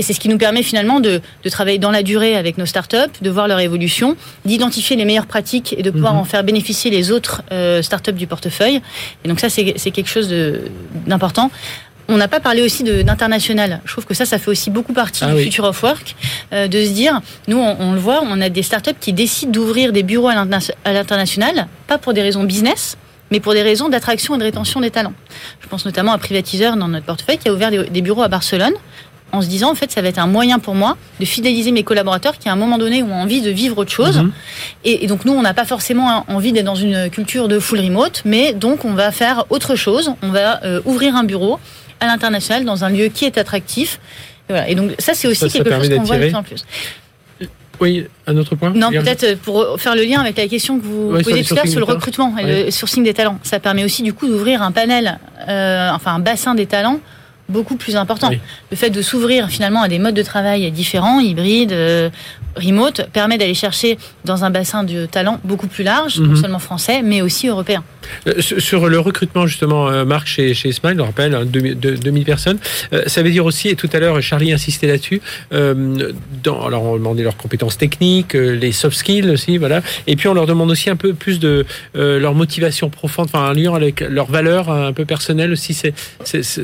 [0.00, 1.20] et c'est ce qui nous permet finalement de,
[1.50, 5.74] travailler dans la durée avec nos startups, de voir leur évolution, d'identifier les meilleures pratiques
[5.76, 6.20] et de pouvoir mhm.
[6.20, 8.80] en faire bénéficier les autres euh, startups du portefeuille.
[9.22, 10.34] Et donc ça, c'est quelque chose
[11.06, 11.50] d'important.
[12.08, 13.82] On n'a pas parlé aussi d'international.
[13.84, 16.16] Je trouve que ça, ça fait aussi beaucoup partie ah du future of work,
[16.54, 19.92] euh, de se dire, nous, on, le voit, on a des startups qui décident d'ouvrir
[19.92, 22.96] des bureaux à l'international, pas pour des raisons business,
[23.30, 25.12] mais pour des raisons d'attraction et de rétention des talents.
[25.60, 28.72] Je pense notamment à Privatiseur dans notre portefeuille qui a ouvert des bureaux à Barcelone
[29.32, 31.82] en se disant en fait ça va être un moyen pour moi de fidéliser mes
[31.82, 34.18] collaborateurs qui à un moment donné ont envie de vivre autre chose.
[34.18, 34.32] Mhm.
[34.84, 38.22] et, donc nous on n'a pas forcément envie d'être dans une culture de full remote
[38.24, 40.12] mais donc on va faire autre chose.
[40.22, 41.58] On va euh, ouvrir un bureau
[42.00, 44.00] à l'international dans un lieu qui est attractif.
[44.48, 44.68] Et, voilà.
[44.68, 46.64] et donc ça c'est aussi quelque chose qu'on voit de plus en plus.
[47.80, 51.12] Oui, un autre point Non, peut-être pour faire le lien avec la question que vous
[51.22, 53.38] posez tout à l'heure sur le recrutement et le sourcing des talents.
[53.42, 55.18] Ça permet aussi du coup d'ouvrir un panel,
[55.48, 57.00] euh, enfin un bassin des talents
[57.50, 58.30] beaucoup plus important.
[58.70, 62.10] Le fait de s'ouvrir finalement à des modes de travail différents, hybrides, euh,
[62.60, 66.36] remote, permet d'aller chercher dans un bassin de talent beaucoup plus large, non mhm.
[66.36, 67.82] seulement français, mais aussi européen.
[68.26, 72.58] Euh, sur le recrutement, justement, euh, Marc, chez, chez Smile, je rappelle, 2000, personnes,
[73.06, 77.36] ça veut dire aussi, et tout à l'heure, Charlie insistait là-dessus, alors on demandait leurs
[77.36, 81.14] compétences techniques, les soft skills aussi, voilà, et puis on leur demande aussi un peu
[81.14, 85.74] plus de leur motivation profonde, enfin un lien avec leurs valeurs un peu personnelles aussi.
[85.74, 85.94] C'est,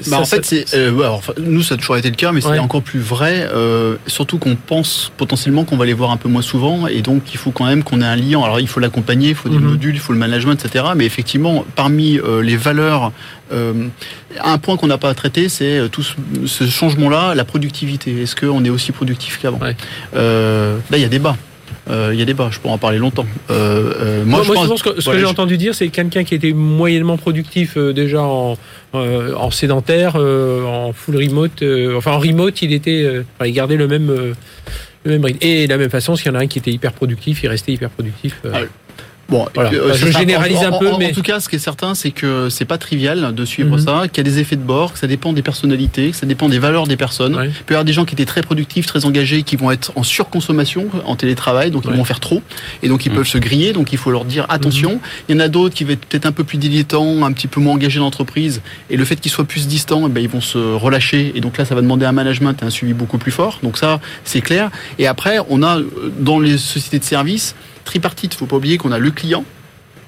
[0.08, 3.00] bah, en fait, euh, nous, ça a toujours été le cas, mais c'est encore plus
[3.00, 7.02] vrai, euh, surtout qu'on pense potentiellement qu'on va les voir un peu moins souvent, et
[7.02, 8.42] donc il faut quand même qu'on ait un lien.
[8.42, 9.70] Alors il faut l'accompagner, il faut des mhm.
[9.70, 10.84] modules, il faut le management, etc.
[10.96, 13.12] Mais effectivement, parmi euh, les valeurs,
[13.52, 18.22] un point qu'on n'a pas traité, c'est tout ce, changement-là, la productivité.
[18.22, 21.36] Est-ce qu'on est aussi productif qu'avant Là, il y a débat.
[21.88, 23.26] Euh, il y a débat, je pourrais en parler longtemps.
[23.50, 26.52] Euh, euh, moi, je, pense, que ce que j'ai entendu dire, c'est quelqu'un qui était
[26.52, 28.56] moyennement productif déjà en,
[28.92, 31.62] en sédentaire, en full remote,
[31.96, 34.34] enfin en remote, il était, il gardait le même,
[35.40, 37.48] Et de la même façon, s'il y en a un qui était hyper productif, il
[37.48, 38.40] restait hyper productif.
[38.44, 38.60] Ah,
[39.28, 42.12] Bon, euh, je généralise un peu, mais en tout cas, ce qui est certain, c'est
[42.12, 43.84] que c'est pas trivial de suivre mhm.
[43.84, 46.26] ça, qu'il y a des effets de bord, que ça dépend des personnalités, que ça
[46.26, 47.36] dépend des valeurs des personnes.
[47.44, 49.90] Il peut y avoir des gens qui étaient très productifs, très engagés, qui vont être
[49.96, 52.40] en surconsommation en télétravail, donc ils vont faire trop,
[52.82, 53.16] et donc ils mhm.
[53.16, 53.72] peuvent se griller.
[53.72, 54.92] Donc il faut leur dire attention.
[54.92, 55.00] Mhm.
[55.28, 57.48] Il y en a d'autres qui vont être peut-être un peu plus dilettants, un petit
[57.48, 60.28] peu moins engagés dans l'entreprise, et le fait qu'ils soient plus distants, eh ben, ils
[60.28, 63.18] vont se relâcher, et donc là, ça va demander un management et un suivi beaucoup
[63.18, 63.58] plus fort.
[63.64, 64.70] Donc ça, c'est clair.
[65.00, 65.80] Et après, on a
[66.20, 67.56] dans les sociétés de services
[67.86, 68.34] tripartite.
[68.34, 69.44] Il ne faut pas oublier qu'on a le client,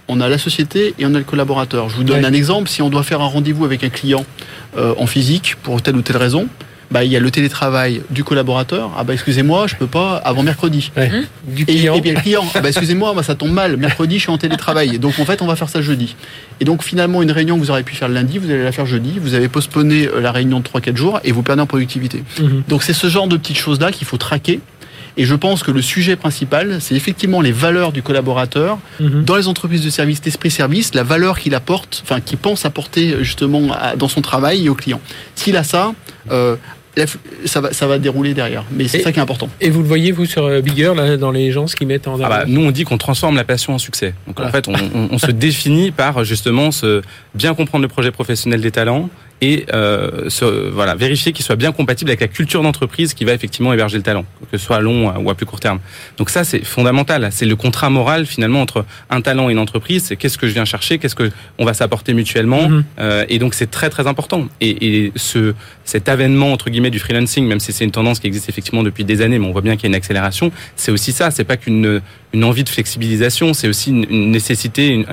[0.08, 1.88] on a la société et on a le collaborateur.
[1.88, 2.68] Je vous donne un exemple.
[2.68, 4.26] Si on doit faire un rendez-vous avec un client
[4.76, 6.48] euh, en physique pour telle ou telle raison,
[6.90, 8.90] bah, il y a le télétravail du collaborateur.
[8.96, 10.90] Ah bah excusez-moi, je peux pas avant mercredi.
[11.46, 11.94] Du client.
[11.94, 12.44] Et, bien le client.
[12.54, 13.76] Ah bah excusez-moi, ça tombe mal.
[13.76, 14.98] Mercredi, je suis en télétravail.
[14.98, 16.16] Donc en fait, on va faire ça jeudi.
[16.60, 18.86] Et donc finalement, une réunion que vous auriez pu faire lundi, vous allez la faire
[18.86, 19.18] jeudi.
[19.20, 22.24] Vous avez postponé euh, la réunion de 3-4 jours et vous perdez en productivité.
[22.40, 22.62] Mhm.
[22.68, 24.60] Donc c'est ce genre de petites choses là qu'il faut traquer
[25.18, 29.24] et je pense que le sujet principal, c'est effectivement les valeurs du collaborateur mhm.
[29.24, 33.16] dans les entreprises de service, d'esprit service, la valeur qu'il apporte, enfin qu'il pense apporter
[33.22, 35.00] justement dans son travail et aux clients.
[35.34, 35.92] S'il a ça,
[36.30, 36.54] euh,
[37.44, 38.64] ça va, ça va dérouler derrière.
[38.70, 39.48] Mais c'est ça qui est important.
[39.60, 42.08] Et vous le voyez, vous, sur euh, Bigger, là, dans les gens, ce qu'ils mettent
[42.08, 42.24] en avant?
[42.24, 44.14] Ah bah, Nous, on dit qu'on transforme la passion en succès.
[44.26, 44.74] Donc, en fait, on,
[45.10, 47.02] on, se définit par, justement, ce,
[47.34, 49.10] bien comprendre le projet professionnel des talents
[49.41, 50.28] et euh,
[50.72, 54.03] voilà, vérifier qu'il soit bien compatible avec la culture d'entreprise qui va effectivement héberger le
[54.03, 55.78] talent, que ce soit à long ou à plus court terme.
[56.16, 57.28] Donc ça, c'est fondamental.
[57.30, 60.05] C'est le contrat moral finalement entre un talent et une entreprise.
[60.05, 62.68] C'est qu'est-ce que je viens chercher, qu'est-ce que on va s'apporter mutuellement.
[62.68, 62.84] Mhm.
[62.99, 64.49] Euh, et donc c'est très très important.
[64.61, 68.26] Et, et, ce cet avènement entre guillemets du freelancing, même si c'est une tendance qui
[68.26, 70.51] existe effectivement depuis des années, mais on voit bien qu'il y a une accélération.
[70.76, 71.30] C'est aussi ça.
[71.30, 72.01] C'est pas qu'une
[72.34, 75.07] une envie de flexibilisation, c'est aussi une, nécessité, une,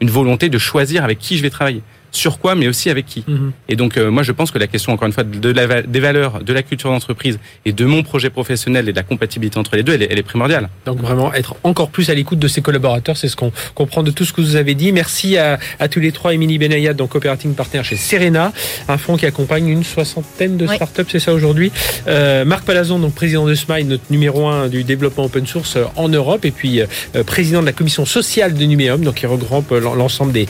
[0.00, 1.82] une volonté de choisir avec qui je vais travailler
[2.16, 3.24] sur quoi, mais aussi avec qui.
[3.26, 3.52] Mhm.
[3.68, 6.00] Et donc, euh, moi, je pense que la question, encore une fois, de la, des
[6.00, 9.76] valeurs, de la culture d'entreprise et de mon projet professionnel et de la compatibilité entre
[9.76, 10.68] les deux, elle est, elle est primordiale.
[10.86, 14.10] Donc, vraiment, être encore plus à l'écoute de ses collaborateurs, c'est ce qu'on comprend de
[14.10, 14.92] tout ce que vous avez dit.
[14.92, 16.34] Merci à, à tous les trois.
[16.34, 18.52] Émilie Benayad, donc cooperating partner chez Serena,
[18.88, 21.70] un fonds qui accompagne une soixantaine de startups, c'est ça aujourd'hui.
[22.06, 25.84] Euh, Marc Palazon, donc président de Smile, notre numéro un du développement open source euh,
[25.96, 29.70] en Europe, et puis euh, président de la commission sociale de Numéum, donc qui regroupe
[29.70, 30.46] l'ensemble des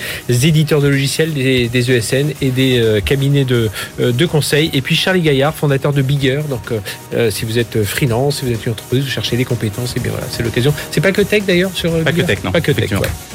[0.46, 4.70] éditeurs de logiciels, des des, ESN et des euh, cabinets de, euh, de conseil.
[4.72, 6.40] Et puis Charlie Gaillard, fondateur de Bigger.
[6.48, 6.72] Donc,
[7.14, 10.00] euh, si vous êtes freelance, si vous êtes une entreprise, vous cherchez des compétences, et
[10.00, 10.72] bien voilà, c'est l'occasion.
[10.90, 12.52] C'est pas que tech d'ailleurs sur Pas que tech, non.
[12.52, 12.90] Pas que tech,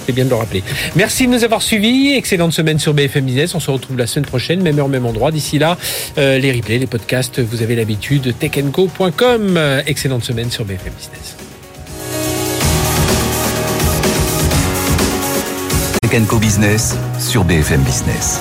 [0.06, 0.64] C'est bien de le rappeler.
[0.96, 2.14] Merci de nous avoir suivis.
[2.14, 3.56] Excellente semaine sur BFM Business.
[3.56, 5.32] On se retrouve la semaine prochaine, même heure, même endroit.
[5.32, 5.78] D'ici là,
[6.18, 9.60] les replays, les podcasts, vous avez l'habitude, techenco.com.
[9.86, 11.39] Excellente semaine sur BFM Business.
[16.10, 18.40] Tech Business sur BFM Business.